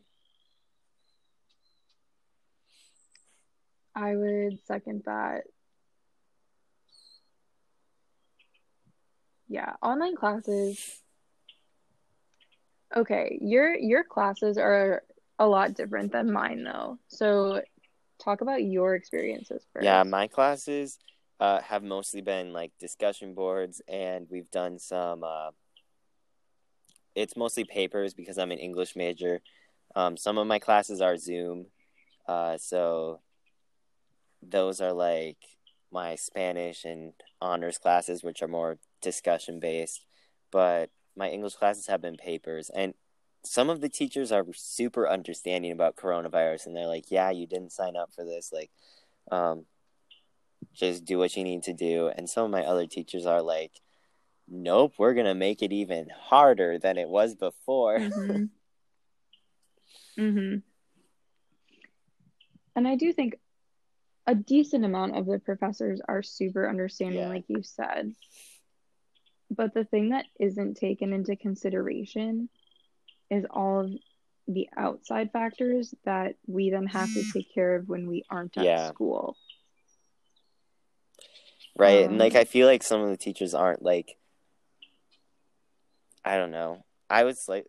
I 3.96 4.16
would 4.16 4.66
second 4.66 5.04
that. 5.06 5.44
Yeah, 9.50 9.74
online 9.82 10.16
classes. 10.16 11.03
Okay, 12.96 13.38
your 13.42 13.76
your 13.76 14.04
classes 14.04 14.58
are 14.58 15.04
a 15.40 15.48
lot 15.48 15.74
different 15.74 16.12
than 16.12 16.32
mine 16.32 16.64
though. 16.64 17.00
So 17.08 17.62
talk 18.24 18.42
about 18.42 18.64
your 18.64 18.96
experiences 18.96 19.66
first. 19.74 19.84
Yeah, 19.84 20.04
my 20.04 20.28
classes 20.28 21.00
uh, 21.40 21.62
have 21.62 21.84
mostly 21.84 22.22
been 22.22 22.54
like 22.54 22.72
discussion 22.80 23.34
boards, 23.34 23.82
and 23.88 24.28
we've 24.30 24.50
done 24.52 24.80
some. 24.80 25.24
Uh, 25.24 25.52
it's 27.16 27.36
mostly 27.36 27.64
papers 27.64 28.14
because 28.14 28.38
I'm 28.38 28.52
an 28.52 28.60
English 28.60 28.96
major. 28.96 29.42
Um, 29.96 30.18
some 30.18 30.38
of 30.38 30.48
my 30.48 30.60
classes 30.60 31.02
are 31.02 31.18
Zoom. 31.18 31.68
Uh, 32.28 32.58
so 32.58 33.20
those 34.42 34.82
are 34.82 34.94
like 34.94 35.38
my 35.92 36.16
Spanish 36.16 36.86
and 36.86 37.14
honors 37.42 37.78
classes, 37.78 38.24
which 38.24 38.42
are 38.42 38.48
more 38.48 38.78
discussion 39.02 39.60
based. 39.60 40.06
But 40.52 40.90
my 41.16 41.30
English 41.30 41.56
classes 41.56 41.88
have 41.88 42.02
been 42.02 42.18
papers, 42.18 42.70
and 42.70 42.94
some 43.44 43.70
of 43.70 43.82
the 43.82 43.90
teachers 43.90 44.32
are 44.32 44.46
super 44.54 45.08
understanding 45.08 45.72
about 45.72 45.96
coronavirus, 45.96 46.66
and 46.68 46.76
they're 46.76 46.88
like, 46.88 47.12
"Yeah, 47.12 47.30
you 47.30 47.46
didn't 47.46 47.72
sign 47.72 47.96
up 47.96 48.14
for 48.14 48.24
this. 48.24 48.52
Like, 48.54 48.72
um, 49.32 49.66
just 50.74 51.04
do 51.06 51.18
what 51.18 51.36
you 51.36 51.44
need 51.44 51.64
to 51.64 51.74
do." 51.74 52.08
And 52.08 52.30
some 52.30 52.46
of 52.46 52.52
my 52.52 52.64
other 52.66 52.88
teachers 52.88 53.26
are 53.26 53.42
like, 53.42 53.82
"Nope, 54.48 54.94
we're 54.98 55.14
gonna 55.14 55.36
make 55.36 55.62
it 55.62 55.72
even 55.74 56.10
harder 56.10 56.80
than 56.80 56.98
it 56.98 57.10
was 57.10 57.36
before." 57.36 58.00
Mhm. 58.00 58.50
Mhm. 60.18 60.62
And 62.76 62.88
I 62.88 62.96
do 62.96 63.12
think 63.14 63.40
a 64.28 64.36
decent 64.36 64.86
amount 64.86 65.18
of 65.18 65.26
the 65.26 65.40
professors 65.40 66.02
are 66.08 66.24
super 66.24 66.70
understanding, 66.70 67.22
Yeah. 67.22 67.28
like 67.30 67.46
you 67.48 67.62
said. 67.64 68.16
But 69.56 69.74
the 69.74 69.84
thing 69.84 70.10
that 70.10 70.26
isn't 70.40 70.76
taken 70.78 71.14
into 71.14 71.36
consideration 71.36 72.50
is 73.30 73.46
all 73.50 73.82
of 73.82 73.92
the 74.48 74.68
outside 74.76 75.32
factors 75.32 75.94
that 76.06 76.36
we 76.48 76.70
then 76.70 76.86
have 76.88 77.10
to 77.14 77.24
take 77.32 77.54
care 77.54 77.76
of 77.76 77.88
when 77.88 78.08
we 78.08 78.24
aren't 78.30 78.58
at 78.58 78.64
Yeah. 78.66 78.90
school. 78.90 79.38
Right. 81.78 82.06
and 82.06 82.18
like 82.20 82.36
Um, 82.36 82.42
I 82.42 82.44
feel 82.46 82.68
like 82.68 82.84
some 82.84 83.02
of 83.02 83.10
the 83.10 83.18
teachers 83.18 83.54
aren't 83.54 83.82
like 83.82 84.18
I 86.26 86.38
don't 86.38 86.52
know. 86.52 86.86
I 87.10 87.24
was 87.24 87.46
like 87.48 87.66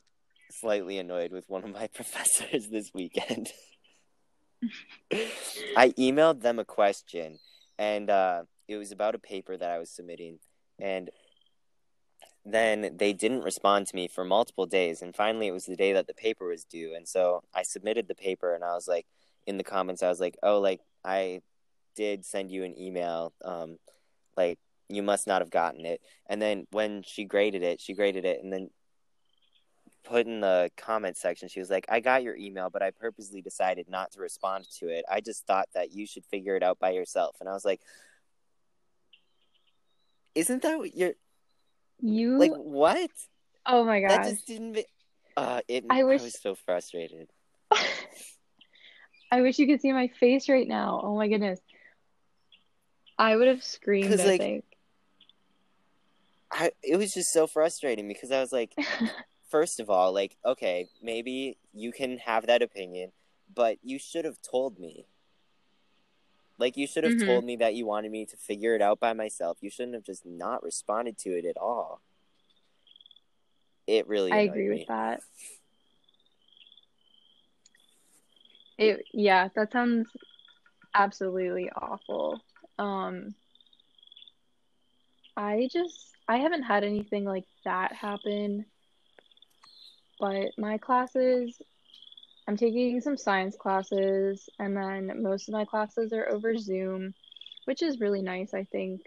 slightly 0.50 0.98
annoyed 0.98 1.32
with 1.32 1.48
one 1.48 1.64
of 1.64 1.70
my 1.70 1.86
professors 1.94 2.68
this 2.68 2.92
weekend. 2.94 3.52
I 5.76 5.90
emailed 5.90 6.40
them 6.40 6.58
a 6.58 6.64
question 6.64 7.38
and 7.78 8.08
uh 8.10 8.42
it 8.68 8.76
was 8.76 8.92
about 8.92 9.14
a 9.14 9.18
paper 9.18 9.56
that 9.56 9.70
I 9.70 9.78
was 9.78 9.90
submitting 9.90 10.38
and 10.78 11.10
then 12.44 12.96
they 12.96 13.12
didn't 13.12 13.42
respond 13.42 13.86
to 13.86 13.96
me 13.96 14.06
for 14.06 14.24
multiple 14.24 14.66
days 14.66 15.00
and 15.00 15.16
finally 15.16 15.46
it 15.46 15.52
was 15.52 15.64
the 15.64 15.76
day 15.76 15.92
that 15.94 16.06
the 16.06 16.14
paper 16.14 16.46
was 16.46 16.64
due 16.64 16.94
and 16.94 17.08
so 17.08 17.42
I 17.54 17.62
submitted 17.62 18.06
the 18.06 18.14
paper 18.14 18.54
and 18.54 18.62
I 18.62 18.74
was 18.74 18.86
like 18.86 19.06
in 19.46 19.56
the 19.56 19.64
comments 19.64 20.02
I 20.02 20.08
was 20.08 20.20
like, 20.20 20.36
"Oh, 20.42 20.60
like 20.60 20.80
I 21.04 21.40
did 21.96 22.24
send 22.24 22.50
you 22.50 22.64
an 22.64 22.78
email 22.78 23.32
um 23.44 23.78
like 24.36 24.58
you 24.88 25.02
must 25.02 25.26
not 25.26 25.40
have 25.40 25.50
gotten 25.50 25.84
it. 25.86 26.00
And 26.26 26.40
then 26.40 26.66
when 26.70 27.02
she 27.02 27.24
graded 27.24 27.62
it, 27.62 27.80
she 27.80 27.94
graded 27.94 28.24
it 28.24 28.42
and 28.42 28.52
then 28.52 28.70
put 30.04 30.26
in 30.26 30.40
the 30.40 30.70
comment 30.76 31.16
section, 31.16 31.48
she 31.48 31.60
was 31.60 31.70
like, 31.70 31.86
I 31.88 32.00
got 32.00 32.22
your 32.22 32.36
email, 32.36 32.68
but 32.68 32.82
I 32.82 32.90
purposely 32.90 33.40
decided 33.40 33.88
not 33.88 34.12
to 34.12 34.20
respond 34.20 34.66
to 34.78 34.88
it. 34.88 35.04
I 35.10 35.20
just 35.20 35.46
thought 35.46 35.68
that 35.74 35.92
you 35.92 36.06
should 36.06 36.24
figure 36.26 36.56
it 36.56 36.62
out 36.62 36.78
by 36.78 36.90
yourself. 36.90 37.36
And 37.40 37.48
I 37.48 37.52
was 37.52 37.64
like, 37.64 37.80
Isn't 40.34 40.62
that 40.62 40.78
what 40.78 40.94
you're 40.94 41.14
you, 42.04 42.38
like? 42.38 42.52
What? 42.52 43.10
oh 43.66 43.84
my 43.84 44.00
That 44.00 44.22
gosh. 44.22 44.30
just 44.30 44.46
didn't. 44.46 44.72
Be... 44.72 44.84
Uh, 45.36 45.60
it. 45.68 45.84
I 45.90 46.00
I, 46.00 46.04
was 46.04 46.40
so 46.40 46.54
frustrated. 46.54 47.28
I 49.30 49.40
wish 49.40 49.58
you 49.58 49.66
could 49.66 49.80
see 49.80 49.92
my 49.92 50.08
face 50.20 50.48
right 50.48 50.68
now. 50.68 51.00
Oh 51.02 51.16
my 51.16 51.28
goodness. 51.28 51.60
I 53.18 53.36
would 53.36 53.48
have 53.48 53.62
screamed, 53.62 54.20
I 54.20 54.24
like, 54.24 54.40
think. 54.40 54.64
I. 56.52 56.72
It 56.82 56.96
was 56.96 57.14
just 57.14 57.32
so 57.32 57.46
frustrating 57.46 58.06
because 58.06 58.30
I 58.30 58.40
was 58.40 58.52
like, 58.52 58.74
first 59.50 59.80
of 59.80 59.90
all, 59.90 60.12
like, 60.12 60.36
okay, 60.44 60.88
maybe 61.02 61.56
you 61.72 61.92
can 61.92 62.18
have 62.18 62.46
that 62.46 62.62
opinion, 62.62 63.12
but 63.54 63.78
you 63.82 63.98
should 63.98 64.24
have 64.24 64.38
told 64.42 64.78
me. 64.78 65.06
Like, 66.58 66.76
you 66.76 66.86
should 66.86 67.04
have 67.04 67.14
Mhm. 67.14 67.26
told 67.26 67.44
me 67.44 67.56
that 67.56 67.74
you 67.74 67.86
wanted 67.86 68.12
me 68.12 68.26
to 68.26 68.36
figure 68.36 68.74
it 68.76 68.82
out 68.82 69.00
by 69.00 69.12
myself. 69.12 69.58
You 69.60 69.70
shouldn't 69.70 69.94
have 69.94 70.04
just 70.04 70.24
not 70.24 70.62
responded 70.62 71.18
to 71.18 71.30
it 71.30 71.44
at 71.44 71.56
all. 71.56 72.00
It 73.86 74.06
really 74.06 74.32
I 74.32 74.38
agree 74.38 74.68
me. 74.70 74.78
with 74.78 74.88
that. 74.88 75.22
It 78.78 79.06
yeah, 79.12 79.48
that 79.54 79.72
sounds 79.72 80.08
absolutely 80.94 81.70
awful. 81.70 82.40
Um 82.78 83.34
I 85.36 85.68
just 85.72 86.16
I 86.28 86.38
haven't 86.38 86.62
had 86.62 86.84
anything 86.84 87.24
like 87.24 87.44
that 87.64 87.92
happen, 87.92 88.64
but 90.18 90.52
my 90.56 90.78
classes 90.78 91.60
I'm 92.46 92.56
taking 92.56 93.00
some 93.00 93.16
science 93.16 93.56
classes 93.56 94.48
and 94.58 94.76
then 94.76 95.22
most 95.22 95.48
of 95.48 95.54
my 95.54 95.64
classes 95.64 96.12
are 96.12 96.28
over 96.28 96.56
Zoom, 96.56 97.14
which 97.64 97.82
is 97.82 98.00
really 98.00 98.22
nice, 98.22 98.52
I 98.52 98.64
think, 98.64 99.00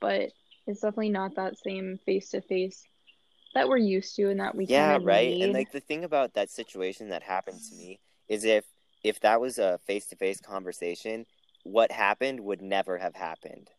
but 0.00 0.30
it's 0.66 0.80
definitely 0.80 1.10
not 1.10 1.34
that 1.36 1.58
same 1.58 1.98
face 2.06 2.30
to 2.30 2.40
face 2.40 2.84
that 3.54 3.68
we're 3.68 3.78
used 3.78 4.14
to 4.16 4.30
and 4.30 4.40
that 4.40 4.54
we 4.54 4.66
Yeah, 4.66 4.98
right. 5.02 5.30
need. 5.30 5.42
And 5.42 5.52
like 5.52 5.72
the 5.72 5.80
thing 5.80 6.04
about 6.04 6.34
that 6.34 6.50
situation 6.50 7.08
that 7.08 7.22
happened 7.22 7.60
to 7.68 7.74
me 7.76 8.00
is 8.28 8.44
if 8.44 8.64
if 9.02 9.20
that 9.20 9.40
was 9.40 9.58
a 9.58 9.78
face 9.86 10.06
to 10.06 10.16
face 10.16 10.40
conversation, 10.40 11.26
what 11.62 11.92
happened 11.92 12.40
would 12.40 12.62
never 12.62 12.98
have 12.98 13.14
happened. 13.14 13.70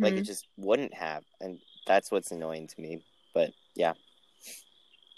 Like 0.00 0.14
Mhm. 0.14 0.18
it 0.18 0.24
just 0.24 0.46
wouldn't 0.56 0.94
have, 0.94 1.24
and 1.40 1.58
that's 1.86 2.10
what's 2.10 2.30
annoying 2.30 2.68
to 2.68 2.80
me. 2.80 3.00
But 3.34 3.52
yeah, 3.74 3.94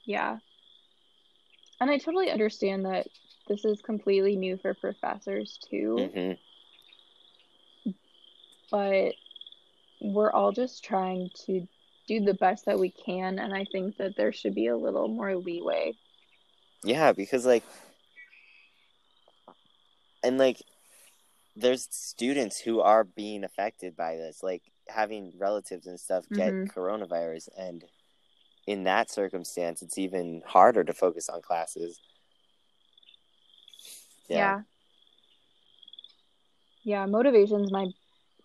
Yeah. 0.06 0.38
And 1.82 1.90
I 1.90 1.98
totally 1.98 2.30
understand 2.30 2.84
that 2.84 3.08
this 3.48 3.64
is 3.64 3.82
completely 3.82 4.36
new 4.36 4.56
for 4.56 4.72
professors 4.72 5.58
too, 5.68 6.12
hmm 6.14 7.92
but 8.70 9.14
we're 10.00 10.30
all 10.30 10.52
just 10.52 10.84
trying 10.84 11.28
to 11.46 11.66
do 12.06 12.20
the 12.20 12.34
best 12.34 12.66
that 12.66 12.78
we 12.78 12.90
can, 12.90 13.40
and 13.40 13.52
I 13.52 13.64
think 13.64 13.96
that 13.96 14.14
there 14.16 14.32
should 14.32 14.54
be 14.54 14.68
a 14.68 14.76
little 14.76 15.08
more 15.08 15.34
leeway. 15.34 15.94
yeah, 16.84 17.10
because 17.10 17.44
like, 17.44 17.64
and 20.22 20.38
like, 20.38 20.62
there's 21.56 21.88
students 21.90 22.60
who 22.60 22.80
are 22.80 23.02
being 23.02 23.42
affected 23.42 23.96
by 23.96 24.14
this, 24.14 24.40
like 24.40 24.62
having 24.88 25.32
relatives 25.36 25.88
and 25.88 25.98
stuff 25.98 26.26
get 26.32 26.52
Mhm. 26.52 26.72
coronavirus, 26.72 27.48
and 27.58 27.84
in 28.66 28.84
that 28.84 29.10
circumstance, 29.10 29.82
it's 29.82 29.98
even 29.98 30.42
harder 30.46 30.84
to 30.84 30.92
focus 30.92 31.28
on 31.28 31.42
classes. 31.42 32.00
Yeah. 34.28 34.62
Yeah, 36.84 37.06
motivation's 37.06 37.70
my 37.70 37.88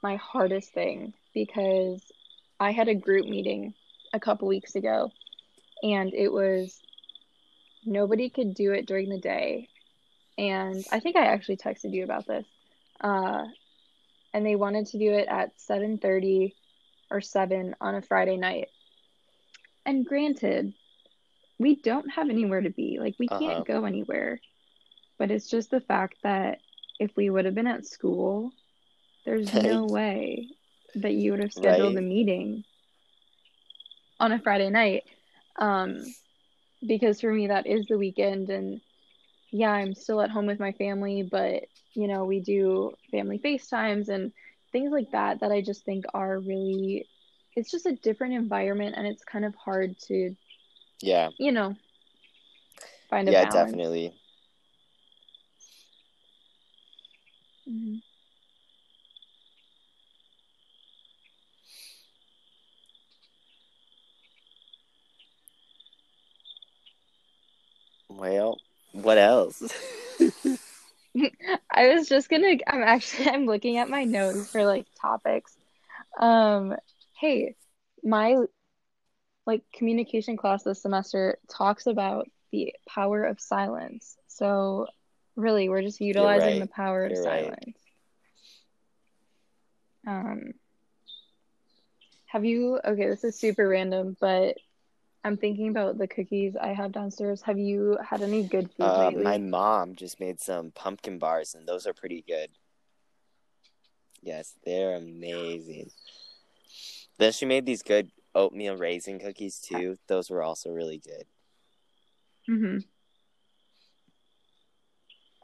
my 0.04 0.16
hardest 0.18 0.74
thing 0.74 1.14
because 1.34 2.02
I 2.60 2.72
had 2.72 2.88
a 2.88 2.96
group 2.96 3.26
meeting 3.26 3.74
a 4.14 4.20
couple 4.20 4.48
weeks 4.48 4.76
ago 4.76 5.12
and 5.82 6.14
it 6.14 6.32
was 6.32 6.80
nobody 7.86 8.30
could 8.30 8.54
do 8.54 8.74
it 8.74 8.86
during 8.86 9.10
the 9.10 9.20
day. 9.20 9.70
And 10.38 10.86
I 10.92 11.00
think 11.00 11.16
I 11.16 11.26
actually 11.26 11.58
texted 11.58 11.94
you 11.94 12.04
about 12.04 12.28
this. 12.28 12.46
Uh, 13.02 13.46
and 14.34 14.46
they 14.46 14.56
wanted 14.56 14.88
to 14.88 15.00
do 15.00 15.14
it 15.14 15.28
at 15.28 15.58
7:30 15.60 16.54
or 17.10 17.22
7 17.22 17.76
on 17.82 17.96
a 17.96 18.02
Friday 18.02 18.38
night. 18.38 18.68
And 19.88 20.06
granted, 20.06 20.76
we 21.58 21.76
don't 21.82 22.10
have 22.12 22.30
anywhere 22.30 22.62
to 22.62 22.70
be. 22.70 23.00
Like 23.02 23.16
we 23.20 23.30
Uh-huh. 23.30 23.30
can't 23.30 23.66
go 23.66 23.86
anywhere. 23.86 24.42
But 25.18 25.32
it's 25.32 25.50
just 25.50 25.72
the 25.72 25.82
fact 25.82 26.18
that 26.24 26.60
if 27.00 27.12
we 27.18 27.30
would 27.30 27.46
have 27.46 27.56
been 27.56 27.68
at 27.68 27.86
school, 27.86 28.54
there's 29.26 29.54
no 29.54 29.86
way 29.88 30.50
that 30.96 31.14
you 31.14 31.32
would 31.32 31.40
have 31.42 31.54
scheduled 31.54 31.96
Right. 31.96 31.98
a 31.98 32.02
meeting 32.02 32.66
on 34.20 34.32
a 34.32 34.40
Friday 34.40 34.70
night. 34.70 35.04
Um, 35.60 36.16
because 36.86 37.22
for 37.22 37.32
me, 37.34 37.48
that 37.48 37.68
is 37.68 37.88
the 37.88 37.98
weekend. 37.98 38.50
And 38.50 38.82
yeah, 39.52 39.72
I'm 39.72 39.96
still 39.96 40.22
at 40.22 40.32
home 40.32 40.48
with 40.48 40.60
my 40.60 40.72
family, 40.74 41.24
but 41.30 41.64
you 41.96 42.08
know, 42.08 42.26
we 42.26 42.40
do 42.42 42.94
family 43.12 43.40
FaceTimes 43.44 44.10
and 44.10 44.32
things 44.72 44.92
like 44.92 45.12
that 45.12 45.42
that 45.42 45.52
I 45.52 45.62
just 45.62 45.86
think 45.86 46.06
are 46.14 46.40
really, 46.40 47.08
it's 47.58 47.72
just 47.72 47.88
a 47.88 47.96
different 47.96 48.36
environment 48.36 48.96
and 48.98 49.08
it's 49.08 49.24
kind 49.24 49.44
of 49.44 49.56
hard 49.56 49.98
to, 50.08 50.36
Yeah, 51.02 51.30
you 51.40 51.52
know, 51.52 51.76
find 53.10 53.28
a 53.28 53.32
yeah, 53.32 53.42
balance. 53.42 53.74
definitely. 53.74 54.14
Mhm. 57.68 58.02
Well, 68.10 68.58
what 68.94 69.18
else? 69.18 69.62
I 71.72 71.88
was 71.96 72.08
just 72.08 72.30
gonna, 72.30 72.58
I'm 72.68 72.84
actually, 72.84 73.30
I'm 73.30 73.46
looking 73.46 73.78
at 73.78 73.90
my 73.90 74.04
notes 74.04 74.50
for 74.52 74.66
like 74.66 74.86
topics. 75.02 75.58
Um, 76.20 76.76
hey, 77.20 77.56
my 78.04 78.38
like 79.46 79.64
communication 79.74 80.38
class 80.38 80.64
this 80.64 80.82
semester 80.82 81.38
talks 81.50 81.88
about 81.88 82.28
the 82.52 82.74
power 82.88 83.24
of 83.24 83.40
silence. 83.40 84.18
So 84.28 84.88
Really, 85.38 85.70
we're 85.70 85.84
just 85.84 86.02
utilizing 86.02 86.50
right. 86.50 86.60
the 86.62 86.68
power 86.68 87.06
of 87.06 87.12
You're 87.12 87.24
right. 87.24 87.44
silence. 87.44 87.78
Um, 90.08 90.54
have 92.26 92.44
you, 92.44 92.80
okay, 92.84 93.08
this 93.08 93.24
is 93.24 93.40
super 93.40 93.70
random, 93.70 94.18
but 94.20 94.58
I'm 95.24 95.38
thinking 95.38 95.68
about 95.70 96.00
the 96.00 96.08
cookies 96.08 96.56
I 96.56 96.70
have 96.70 96.92
downstairs. 96.92 97.44
Have 97.44 97.60
you 97.60 98.00
had 98.04 98.24
any 98.24 98.42
good 98.42 98.72
food 98.72 98.86
Uh, 98.88 99.12
lately? 99.12 99.24
my 99.24 99.38
mom 99.38 99.96
just 99.96 100.20
made 100.20 100.40
some 100.40 100.72
pumpkin 100.72 101.20
bars, 101.20 101.54
and 101.54 101.68
those 101.68 101.86
are 101.86 101.94
pretty 101.94 102.24
good. 102.28 102.50
Yes, 104.24 104.56
they're 104.66 104.96
amazing. 104.96 105.92
Then 107.18 107.32
she 107.32 107.46
made 107.46 107.66
these 107.66 107.82
good 107.84 108.12
oatmeal 108.36 108.78
raisin 108.78 109.20
cookies 109.20 109.60
too. 109.60 109.98
Those 110.08 110.30
were 110.30 110.44
also 110.44 110.70
really 110.70 111.00
good. 111.00 111.26
Mm-hmm. 112.50 112.78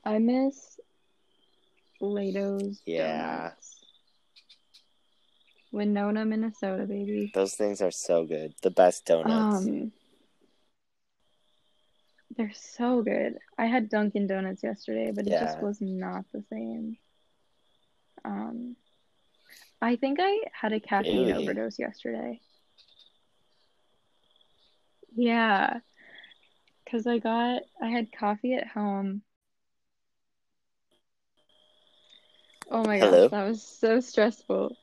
I 0.05 0.19
miss 0.19 0.79
Lado's 2.01 2.81
Yeah. 2.85 3.39
donuts. 3.49 3.79
Winona, 5.71 6.23
Minnesota, 6.25 6.85
baby. 6.85 7.31
Those 7.33 7.55
things 7.55 7.81
are 7.81 7.89
so 7.91 8.25
good. 8.25 8.53
The 8.61 8.69
best 8.69 9.05
donuts. 9.05 9.65
Um, 9.65 9.91
they're 12.37 12.53
so 12.53 13.01
good. 13.01 13.39
I 13.57 13.65
had 13.65 13.89
Dunkin' 13.89 14.27
Donuts 14.27 14.61
yesterday, 14.63 15.11
but 15.11 15.25
it 15.25 15.31
just 15.31 15.61
was 15.61 15.81
not 15.81 16.25
the 16.31 16.43
same. 16.51 16.97
Um, 18.23 18.75
I 19.83 19.97
think 19.97 20.17
I 20.21 20.39
had 20.53 20.71
a 20.71 20.79
caffeine 20.79 21.27
Really? 21.27 21.43
overdose 21.43 21.77
yesterday. 21.77 22.39
Yeah, 25.13 25.79
because 26.85 27.05
I 27.05 27.17
got 27.17 27.63
I 27.81 27.89
had 27.89 28.07
coffee 28.17 28.53
at 28.53 28.65
home. 28.65 29.23
Oh 32.71 32.85
my 32.85 32.97
Hello? 32.97 33.27
gosh, 33.27 33.31
that 33.31 33.43
was 33.43 33.61
so 33.61 33.99
stressful. 33.99 34.77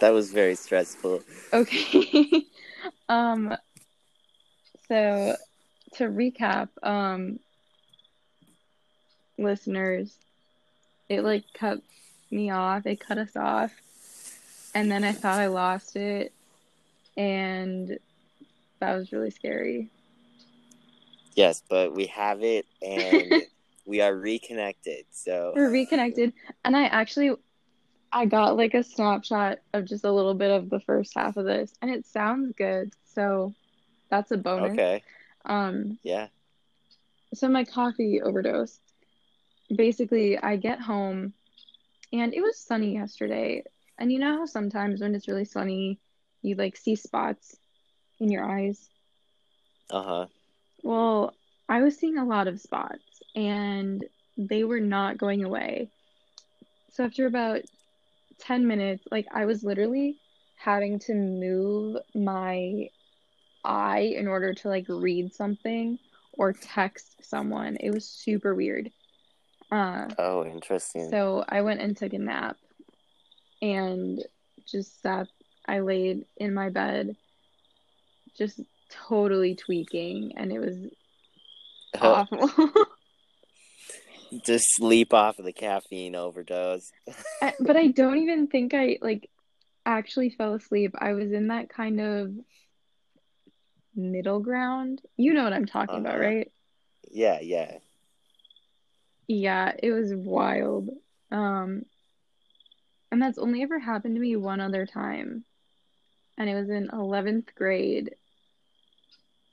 That 0.00 0.10
was 0.10 0.32
very 0.32 0.56
stressful. 0.56 1.22
Okay. 1.52 2.46
Um, 3.08 3.54
so 4.88 5.36
to 5.94 6.04
recap, 6.04 6.70
um, 6.82 7.38
listeners, 9.38 10.16
it 11.10 11.22
like 11.22 11.44
cut 11.54 11.82
me 12.30 12.50
off. 12.50 12.86
It 12.86 13.00
cut 13.00 13.18
us 13.18 13.36
off. 13.36 13.70
And 14.74 14.90
then 14.90 15.04
I 15.04 15.12
thought 15.12 15.38
I 15.38 15.48
lost 15.48 15.96
it. 15.96 16.32
And 17.16 17.98
that 18.80 18.94
was 18.96 19.12
really 19.12 19.30
scary. 19.30 19.90
Yes, 21.34 21.62
but 21.68 21.94
we 21.94 22.06
have 22.06 22.42
it 22.42 22.66
and 22.82 23.32
we 23.86 24.00
are 24.00 24.14
reconnected. 24.14 25.04
So 25.10 25.52
We're 25.54 25.70
reconnected. 25.70 26.32
And 26.64 26.76
I 26.76 26.84
actually 26.84 27.32
I 28.12 28.26
got 28.26 28.56
like 28.56 28.74
a 28.74 28.82
snapshot 28.82 29.58
of 29.72 29.86
just 29.86 30.04
a 30.04 30.12
little 30.12 30.34
bit 30.34 30.50
of 30.50 30.68
the 30.68 30.80
first 30.80 31.12
half 31.16 31.36
of 31.36 31.46
this 31.46 31.72
and 31.80 31.90
it 31.90 32.06
sounds 32.06 32.52
good. 32.56 32.92
So 33.14 33.54
that's 34.10 34.30
a 34.30 34.36
bonus. 34.36 34.72
okay. 34.72 35.02
Um 35.44 35.98
Yeah. 36.02 36.28
so 37.34 37.48
my 37.48 37.64
coffee 37.64 38.20
overdose. 38.22 38.78
Basically, 39.74 40.36
I 40.38 40.56
get 40.56 40.80
home 40.80 41.32
and 42.12 42.34
it 42.34 42.42
was 42.42 42.58
sunny 42.58 42.94
yesterday. 42.94 43.64
And 44.02 44.10
you 44.10 44.18
know 44.18 44.38
how 44.38 44.46
sometimes 44.46 45.00
when 45.00 45.14
it's 45.14 45.28
really 45.28 45.44
sunny, 45.44 46.00
you 46.42 46.56
like 46.56 46.76
see 46.76 46.96
spots 46.96 47.56
in 48.18 48.32
your 48.32 48.44
eyes? 48.44 48.90
Uh-huh. 49.92 50.26
Well, 50.82 51.34
I 51.68 51.82
was 51.82 51.96
seeing 51.96 52.18
a 52.18 52.24
lot 52.24 52.48
of 52.48 52.60
spots 52.60 53.22
and 53.36 54.04
they 54.36 54.64
were 54.64 54.80
not 54.80 55.18
going 55.18 55.44
away. 55.44 55.88
So 56.90 57.04
after 57.04 57.28
about 57.28 57.60
10 58.40 58.66
minutes, 58.66 59.04
like 59.12 59.28
I 59.32 59.44
was 59.44 59.62
literally 59.62 60.16
having 60.56 60.98
to 61.06 61.14
move 61.14 61.98
my 62.12 62.88
eye 63.62 64.14
in 64.16 64.26
order 64.26 64.52
to 64.52 64.68
like 64.68 64.86
read 64.88 65.32
something 65.32 66.00
or 66.32 66.52
text 66.52 67.24
someone. 67.24 67.76
It 67.78 67.92
was 67.92 68.08
super 68.08 68.52
weird. 68.52 68.90
Uh, 69.70 70.08
Oh, 70.18 70.44
interesting. 70.44 71.08
so 71.08 71.44
I 71.48 71.60
went 71.60 71.80
and 71.80 71.96
took 71.96 72.12
a 72.14 72.18
nap 72.18 72.56
and 73.62 74.22
just 74.66 75.00
sat, 75.00 75.28
I 75.66 75.80
laid 75.80 76.26
in 76.36 76.52
my 76.52 76.68
bed, 76.68 77.16
just 78.36 78.60
totally 79.08 79.54
tweaking, 79.54 80.32
and 80.36 80.52
it 80.52 80.58
was 80.58 80.76
awful. 82.00 82.50
Just 84.46 84.64
sleep 84.76 85.12
off 85.12 85.38
of 85.38 85.44
the 85.44 85.52
caffeine 85.52 86.16
overdose. 86.16 86.90
I- 87.42 87.54
but 87.60 87.76
I 87.76 87.88
don't 87.92 88.18
even 88.18 88.46
think 88.46 88.72
I 88.74 88.98
like 89.02 89.28
actually 89.84 90.30
fell 90.30 90.54
asleep. 90.54 90.94
I 90.98 91.12
was 91.12 91.32
in 91.32 91.48
that 91.48 91.68
kind 91.68 92.00
of 92.00 92.32
middle 93.94 94.40
ground. 94.40 95.02
You 95.16 95.34
know 95.34 95.44
what 95.44 95.52
I'm 95.52 95.66
talking 95.66 95.98
about, 95.98 96.14
Uh-huh. 96.14 96.24
right? 96.24 96.52
Yeah, 97.10 97.40
yeah. 97.40 97.76
Yeah, 99.28 99.72
it 99.82 99.92
was 99.92 100.14
wild. 100.14 100.88
Um, 101.30 101.84
and 103.12 103.22
that's 103.22 103.38
only 103.38 103.62
ever 103.62 103.78
happened 103.78 104.16
to 104.16 104.20
me 104.20 104.34
one 104.36 104.60
other 104.60 104.86
time, 104.86 105.44
and 106.38 106.50
it 106.50 106.54
was 106.54 106.70
in 106.70 106.88
11th 106.92 107.54
grade. 107.54 108.16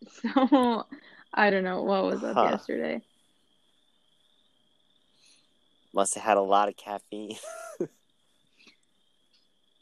So 0.07 0.85
I 1.33 1.49
don't 1.51 1.65
know 1.65 1.83
what 1.83 2.05
was 2.05 2.23
up 2.23 2.35
Huh. 2.35 2.51
yesterday. 2.51 3.01
Must 5.93 6.15
have 6.15 6.23
had 6.23 6.37
a 6.37 6.41
lot 6.41 6.69
of 6.69 6.77
caffeine. 6.77 7.37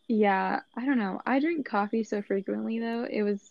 Yeah, 0.07 0.61
I 0.75 0.85
don't 0.85 0.97
know. 0.97 1.21
I 1.25 1.39
drink 1.39 1.67
coffee 1.67 2.03
so 2.03 2.21
frequently 2.21 2.79
though. 2.79 3.05
It 3.09 3.23
was 3.23 3.41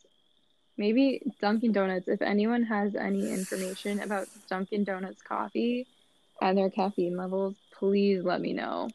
maybe 0.79 1.23
Dunkin' 1.41 1.73
Donuts. 1.73 2.09
If 2.09 2.23
anyone 2.23 2.65
has 2.65 2.95
any 2.97 3.31
information 3.31 4.01
about 4.01 4.29
Dunkin' 4.49 4.85
Donuts 4.85 5.23
coffee 5.23 5.87
and 6.41 6.57
their 6.57 6.71
caffeine 6.71 7.17
levels, 7.17 7.57
please 7.79 8.25
let 8.25 8.41
me 8.41 8.55
know. 8.55 8.95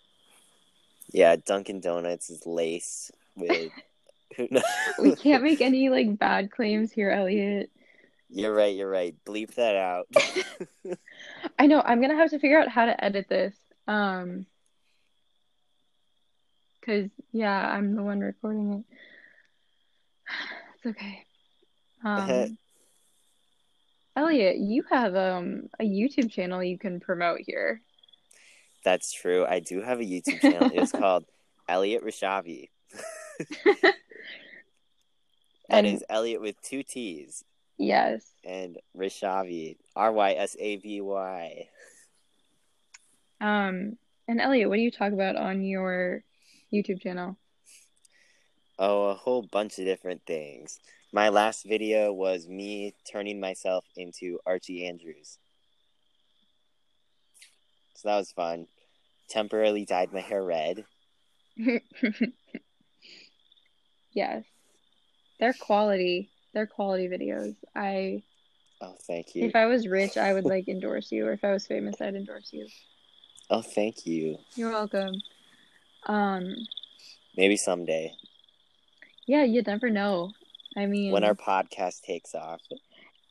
Yeah, 1.12 1.36
Dunkin' 1.36 1.82
Donuts 1.82 2.30
is 2.30 2.45
laced 2.45 3.12
with 3.36 3.71
who 4.38 4.47
knows? 4.50 4.63
We 5.00 5.15
can't 5.15 5.43
make 5.43 5.62
any 5.62 5.89
like 5.89 6.17
bad 6.17 6.52
claims 6.52 6.91
here, 6.91 7.10
Elliott. 7.10 7.69
You're 8.30 8.54
right, 8.54 8.74
you're 8.74 8.89
right. 8.89 9.13
Bleep 9.26 9.56
that 9.56 9.76
out. 9.76 10.08
I 11.60 11.67
know 11.67 11.82
I'm 11.82 12.02
gonna 12.02 12.15
have 12.15 12.30
to 12.30 12.39
figure 12.39 12.60
out 12.60 12.69
how 12.69 12.86
to 12.86 13.04
edit 13.04 13.28
this. 13.28 13.56
Um, 13.88 14.45
cause 16.86 17.10
yeah, 17.34 17.69
I'm 17.69 17.95
the 17.95 18.04
one 18.04 18.19
recording 18.19 18.74
it. 18.74 18.97
It's 20.84 20.97
okay. 20.97 21.26
Um, 22.04 22.58
Elliott, 24.15 24.58
you 24.58 24.84
have 24.89 25.15
um 25.15 25.69
a 25.80 25.84
YouTube 25.84 26.32
channel 26.32 26.63
you 26.63 26.80
can 26.80 27.00
promote 27.00 27.41
here. 27.45 27.82
That's 28.84 29.12
true. 29.13 29.46
I 29.46 29.60
do 29.60 29.82
have 29.82 30.00
a 30.00 30.04
YouTube 30.04 30.41
channel. 30.41 30.72
It's 30.74 30.91
called 31.04 31.26
Elliott 31.70 32.04
Rysavy. 32.04 32.70
That 35.70 35.86
And- 35.86 35.88
is 35.88 36.04
Elliott 36.10 36.41
with 36.41 36.62
two 36.62 36.84
T's 36.84 37.46
Yes. 37.78 38.30
and 38.44 38.78
Rysavy. 38.96 39.78
R 39.96 40.12
Y 40.12 40.34
S 40.34 40.56
A 40.60 40.76
V 40.78 41.00
Y. 41.02 41.70
Um, 43.39 43.98
and 44.28 44.41
Elliott, 44.41 44.67
what 44.70 44.76
do 44.76 44.82
you 44.82 44.91
talk 44.91 45.13
about 45.13 45.36
on 45.38 45.63
your 45.63 46.24
YouTube 46.74 47.02
channel? 47.02 47.38
Oh, 48.77 49.06
a 49.10 49.13
whole 49.15 49.44
bunch 49.44 49.79
of 49.79 49.86
different 49.86 50.23
things. 50.25 50.79
My 51.13 51.29
last 51.29 51.65
video 51.65 52.12
was 52.12 52.48
me 52.48 52.94
turning 53.10 53.40
myself 53.40 53.86
into 53.96 54.40
Archie 54.46 54.86
Andrews. 54.86 55.38
So 58.02 58.10
that 58.10 58.17
was 58.17 58.31
fun. 58.31 58.67
Temporarily 59.29 59.85
dyed 59.85 60.12
my 60.12 60.21
hair 60.21 60.43
red. 60.43 60.85
Yes. 64.13 64.43
They're 65.39 65.54
quality. 65.54 66.29
They're 66.54 66.67
quality 66.67 67.08
videos. 67.08 67.56
I 67.75 68.23
Oh, 68.81 68.95
thank 69.08 69.35
you. 69.35 69.45
if 69.45 69.56
I 69.56 69.67
was 69.67 69.87
rich, 69.87 70.17
I 70.17 70.33
would 70.33 70.43
like 70.45 70.67
endorse 70.67 71.12
you, 71.12 71.27
or 71.27 71.33
if 71.33 71.43
I 71.43 71.52
was 71.52 71.67
famous, 71.67 72.02
I'd 72.02 72.15
endorse 72.15 72.52
you. 72.52 72.67
Oh, 73.49 73.62
thank 73.62 74.06
you. 74.06 74.37
You're 74.56 74.71
welcome. 74.71 75.13
Um, 76.08 76.56
Maybe 77.37 77.56
someday 77.58 78.13
yeah, 79.27 79.43
you 79.43 79.62
never 79.62 79.89
know. 79.89 80.31
I 80.75 80.87
mean, 80.87 81.13
when 81.13 81.23
our 81.23 81.35
podcast 81.35 82.02
takes 82.02 82.35
off. 82.35 82.60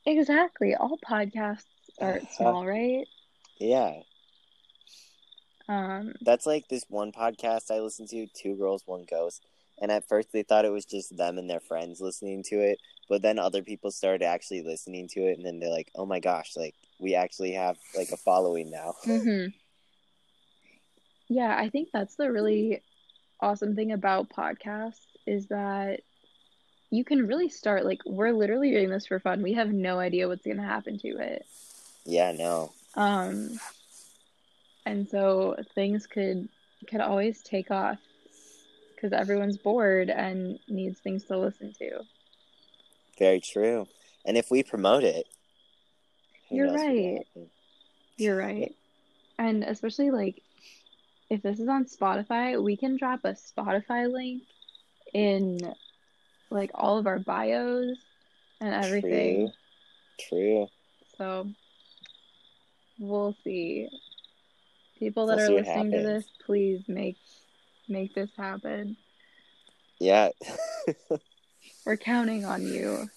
exactly. 0.07 0.75
All 0.77 0.99
podcasts 1.07 1.65
start 1.95 2.23
small, 2.33 2.65
right? 2.65 3.07
Yeah. 3.59 4.01
Um, 5.71 6.15
That's 6.23 6.47
like 6.47 6.67
this 6.67 6.85
one 6.89 7.13
podcast 7.13 7.71
I 7.71 7.79
listen 7.79 8.07
to, 8.09 8.27
Two 8.35 8.57
Girls, 8.57 8.83
One 8.87 9.07
Ghost, 9.09 9.47
and 9.81 9.93
at 9.93 10.09
first 10.09 10.33
they 10.33 10.43
thought 10.43 10.65
it 10.65 10.73
was 10.73 10.85
just 10.85 11.17
them 11.17 11.39
and 11.39 11.49
their 11.49 11.61
friends 11.61 12.01
listening 12.01 12.43
to 12.49 12.57
it, 12.57 12.81
but 13.09 13.23
then 13.23 13.39
other 13.39 13.63
people 13.63 13.93
started 13.93 14.25
actually 14.25 14.63
listening 14.63 15.07
to 15.13 15.21
it, 15.21 15.37
and 15.37 15.47
then 15.47 15.61
they're 15.61 15.71
like, 15.71 15.93
"Oh 15.95 16.07
my 16.07 16.19
gosh, 16.19 16.57
like 16.57 16.75
we 16.99 17.15
actually 17.15 17.53
have 17.53 17.77
like 17.97 18.11
a 18.11 18.17
following 18.17 18.69
now." 18.69 18.95
hmm 19.05 19.47
Yeah, 21.29 21.57
I 21.57 21.69
think 21.69 21.91
that's 21.93 22.17
the 22.17 22.33
really 22.33 22.83
awesome 23.41 23.77
thing 23.77 23.93
about 23.93 24.29
podcasts 24.29 25.07
is 25.25 25.47
that 25.47 26.01
you 26.91 27.05
can 27.05 27.29
really 27.29 27.49
start 27.49 27.85
like 27.85 28.01
we're 28.05 28.33
literally 28.33 28.73
doing 28.73 28.91
this 28.91 29.07
for 29.07 29.21
fun. 29.21 29.41
We 29.41 29.53
have 29.53 29.73
no 29.73 30.01
idea 30.01 30.27
what's 30.27 30.45
going 30.45 30.57
to 30.57 30.65
happen 30.65 30.99
to 30.99 31.09
it. 31.19 31.47
Yeah, 32.05 32.33
no. 32.33 32.73
Um, 32.97 33.61
and 34.87 35.09
so 35.09 35.57
things 35.75 36.07
could 36.07 36.49
could 36.89 37.01
always 37.01 37.43
take 37.43 37.71
off 37.71 37.99
because 38.95 39.13
everyone's 39.13 39.57
bored 39.57 40.11
and 40.11 40.59
needs 40.69 40.99
things 41.01 41.25
to 41.25 41.39
listen 41.39 41.73
to. 41.79 42.01
Very 43.19 43.41
true. 43.41 43.87
And 44.25 44.37
if 44.37 44.51
we 44.51 44.63
promote 44.63 45.05
it, 45.05 45.27
You're 46.51 46.67
knows 46.67 46.77
what 46.77 46.89
will 46.89 47.15
right. 47.15 47.27
You're 48.17 48.37
right. 48.37 48.75
And 49.39 49.65
especially 49.65 50.11
like 50.11 50.43
if 51.31 51.43
this 51.43 51.61
is 51.61 51.69
on 51.69 51.85
Spotify, 51.85 52.63
we 52.63 52.77
can 52.77 52.97
drop 52.97 53.21
a 53.25 53.35
Spotify 53.35 54.11
link 54.13 54.43
in 55.15 55.59
like 56.51 56.71
all 56.75 56.99
of 56.99 57.07
our 57.07 57.19
bios 57.19 57.97
and 58.61 58.85
everything. 58.85 59.53
True. 60.19 60.67
True. 60.67 60.69
So 61.17 61.49
we'll 62.99 63.37
see. 63.45 63.89
People 65.01 65.27
that 65.29 65.39
We'll 65.39 65.53
are 65.53 65.61
listening 65.63 65.93
to 65.93 66.03
this, 66.03 66.29
please 66.45 66.83
make 66.87 67.17
make 67.89 68.15
this 68.15 68.29
happen. 68.37 68.99
Yeah. 69.99 70.29
We're 71.87 71.97
counting 71.97 72.45
on 72.45 72.67
you. 72.67 73.09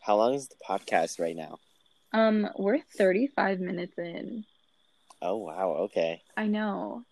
How 0.00 0.16
long 0.16 0.34
is 0.34 0.48
the 0.48 0.56
podcast 0.68 1.18
right 1.18 1.34
now? 1.34 1.58
Um, 2.12 2.48
we're 2.56 2.80
35 2.98 3.60
minutes 3.60 3.96
in. 3.96 4.44
Oh 5.22 5.38
wow, 5.38 5.76
okay. 5.84 6.20
I 6.36 6.46
know. 6.46 7.04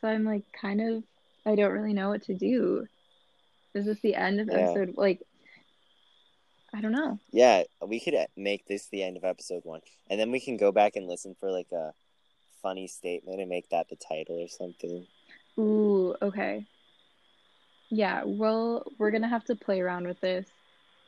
So 0.00 0.06
I'm 0.08 0.24
like 0.24 0.44
kind 0.58 0.80
of 0.80 1.02
I 1.44 1.56
don't 1.56 1.72
really 1.72 1.92
know 1.92 2.10
what 2.10 2.22
to 2.24 2.34
do. 2.34 2.86
Is 3.74 3.86
this 3.86 3.98
the 4.00 4.14
end 4.14 4.38
of 4.38 4.48
Yeah. 4.48 4.70
episode 4.70 4.94
like 4.96 5.20
I 6.74 6.80
don't 6.80 6.92
know. 6.92 7.18
Yeah, 7.30 7.62
we 7.86 8.00
could 8.00 8.14
uh, 8.14 8.26
make 8.36 8.66
this 8.66 8.88
the 8.88 9.02
end 9.04 9.16
of 9.16 9.24
episode 9.24 9.64
one, 9.64 9.80
and 10.10 10.18
then 10.18 10.32
we 10.32 10.40
can 10.40 10.56
go 10.56 10.72
back 10.72 10.96
and 10.96 11.06
listen 11.06 11.36
for 11.38 11.50
like 11.52 11.70
a 11.72 11.92
funny 12.62 12.88
statement 12.88 13.40
and 13.40 13.48
make 13.48 13.68
that 13.70 13.88
the 13.88 13.96
title 13.96 14.42
or 14.42 14.48
something. 14.48 15.06
Ooh, 15.56 16.16
okay. 16.20 16.66
Yeah, 17.90 18.22
well, 18.24 18.84
we're 18.98 19.12
gonna 19.12 19.28
have 19.28 19.44
to 19.44 19.54
play 19.54 19.80
around 19.80 20.06
with 20.08 20.20
this. 20.20 20.46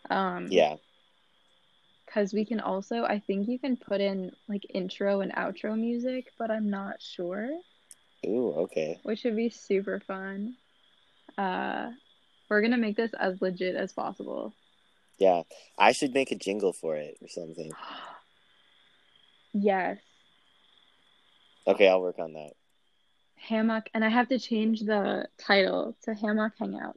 Um, 0.09 0.47
Yeah. 0.51 0.77
because 2.05 2.33
we 2.33 2.45
can 2.45 2.61
also, 2.61 3.03
I 3.03 3.19
think 3.19 3.49
you 3.49 3.59
can 3.59 3.77
put 3.77 4.01
in 4.01 4.31
like 4.49 4.63
intro 4.73 5.21
and 5.21 5.33
outro 5.33 5.77
music, 5.77 6.33
but 6.39 6.51
I'm 6.51 6.71
not 6.71 7.03
sure, 7.03 7.51
Ooh, 8.25 8.53
okay. 8.53 9.01
which 9.03 9.25
would 9.25 9.35
be 9.35 9.49
super 9.51 9.99
fun. 9.99 10.55
Uh, 11.37 11.91
we're 12.49 12.63
gonna 12.63 12.77
make 12.79 12.97
this 12.97 13.13
as 13.15 13.43
legit 13.43 13.75
as 13.75 13.93
possible. 13.93 14.55
Yeah, 15.19 15.43
I 15.79 15.93
should 15.93 16.13
make 16.13 16.31
a 16.31 16.37
jingle 16.37 16.73
for 16.73 16.97
it 16.97 17.17
or 17.23 17.29
something. 17.29 17.73
Yes, 19.53 19.99
Okay, 21.67 21.89
I'll 21.89 22.01
work 22.01 22.19
on 22.19 22.35
that. 22.35 22.53
Hammock, 23.37 23.89
and 23.93 24.05
I 24.05 24.09
have 24.09 24.29
to 24.29 24.39
change 24.39 24.81
the 24.81 25.29
title 25.39 25.97
to 26.03 26.15
Hammock 26.15 26.53
Hangouts. 26.61 26.95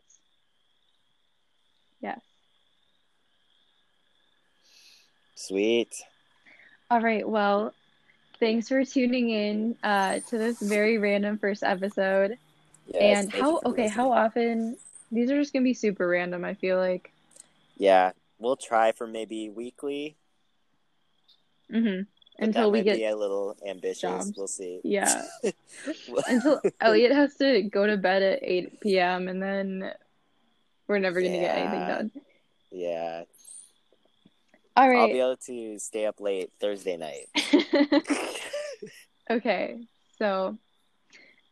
Yes. 2.01 2.20
Sweet. 5.36 5.93
All 6.91 7.01
right, 7.01 7.28
well, 7.28 7.74
thanks 8.39 8.67
for 8.67 8.84
tuning 8.84 9.30
in 9.30 9.76
uh, 9.84 10.20
to 10.30 10.38
this 10.38 10.59
very 10.59 10.97
random 10.97 11.38
first 11.38 11.63
episode. 11.63 12.38
Yes, 12.93 13.24
And 13.24 13.34
how, 13.34 13.61
okay, 13.65 13.88
how 13.88 14.11
often? 14.11 14.78
These 15.11 15.32
are 15.32 15.39
just 15.39 15.53
gonna 15.53 15.63
be 15.63 15.74
super 15.74 16.07
random, 16.07 16.45
I 16.45 16.53
feel 16.53 16.78
like. 16.78 17.11
Yeah, 17.80 18.11
we'll 18.38 18.57
try 18.57 18.91
for 18.91 19.07
maybe 19.07 19.49
weekly. 19.49 20.17
hmm 21.71 22.01
Until 22.38 22.71
we 22.71 22.84
get, 22.84 22.97
be 22.97 23.05
a 23.05 23.15
little 23.15 23.57
ambitious. 23.65 24.01
jobs. 24.01 24.34
We'll 24.38 24.47
see. 24.47 24.82
yeah, 24.84 25.23
until 26.27 26.61
Elliott 26.82 27.13
has 27.13 27.34
to 27.36 27.63
go 27.63 27.88
to 27.88 27.97
bed 27.97 28.21
at 28.21 28.39
8 28.43 28.82
p.m. 28.82 29.27
and 29.27 29.41
then 29.41 29.91
we're 30.88 30.99
never 30.99 31.21
gonna 31.21 31.39
get 31.39 31.55
anything 31.57 31.88
done. 31.88 32.11
yeah, 32.71 33.23
All 34.75 34.88
right. 34.89 34.97
I'll 34.99 35.07
be 35.07 35.19
able 35.19 35.38
to 35.47 35.80
stay 35.80 36.05
up 36.05 36.19
late 36.19 36.51
Thursday 36.59 36.97
night. 36.97 37.27
Okay, 39.32 39.77
so 40.17 40.57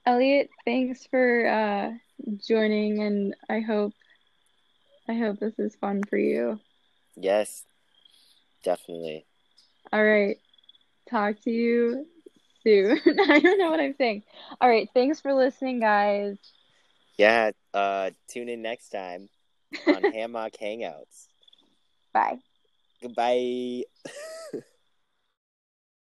Elliott, 0.03 0.49
thanks 0.65 1.05
for 1.11 1.47
uh, 1.47 1.91
joining, 2.47 3.03
and 3.03 3.35
I 3.51 3.59
hope 3.59 3.93
I 5.09 5.13
hope 5.13 5.39
this 5.39 5.57
is 5.57 5.75
fun 5.75 6.03
for 6.03 6.17
you. 6.17 6.59
yes, 7.15 7.63
definitely. 8.63 9.25
All 9.93 10.03
right, 10.03 10.37
talk 11.09 11.39
to 11.43 11.51
you 11.51 12.05
soon. 12.63 12.99
I 13.29 13.39
don't 13.39 13.57
know 13.57 13.69
what 13.69 13.79
I'm 13.79 13.95
saying. 13.97 14.23
All 14.59 14.69
right, 14.69 14.89
thanks 14.93 15.21
for 15.21 15.33
listening, 15.33 15.79
guys. 15.79 16.37
Yeah, 17.17 17.51
uh, 17.73 18.11
tune 18.27 18.49
in 18.49 18.61
next 18.61 18.89
time 18.89 19.29
on 19.87 20.03
Hammock 20.13 20.53
Hangouts. 20.61 21.27
Bye. 22.13 22.39
Goodbye. 23.01 23.83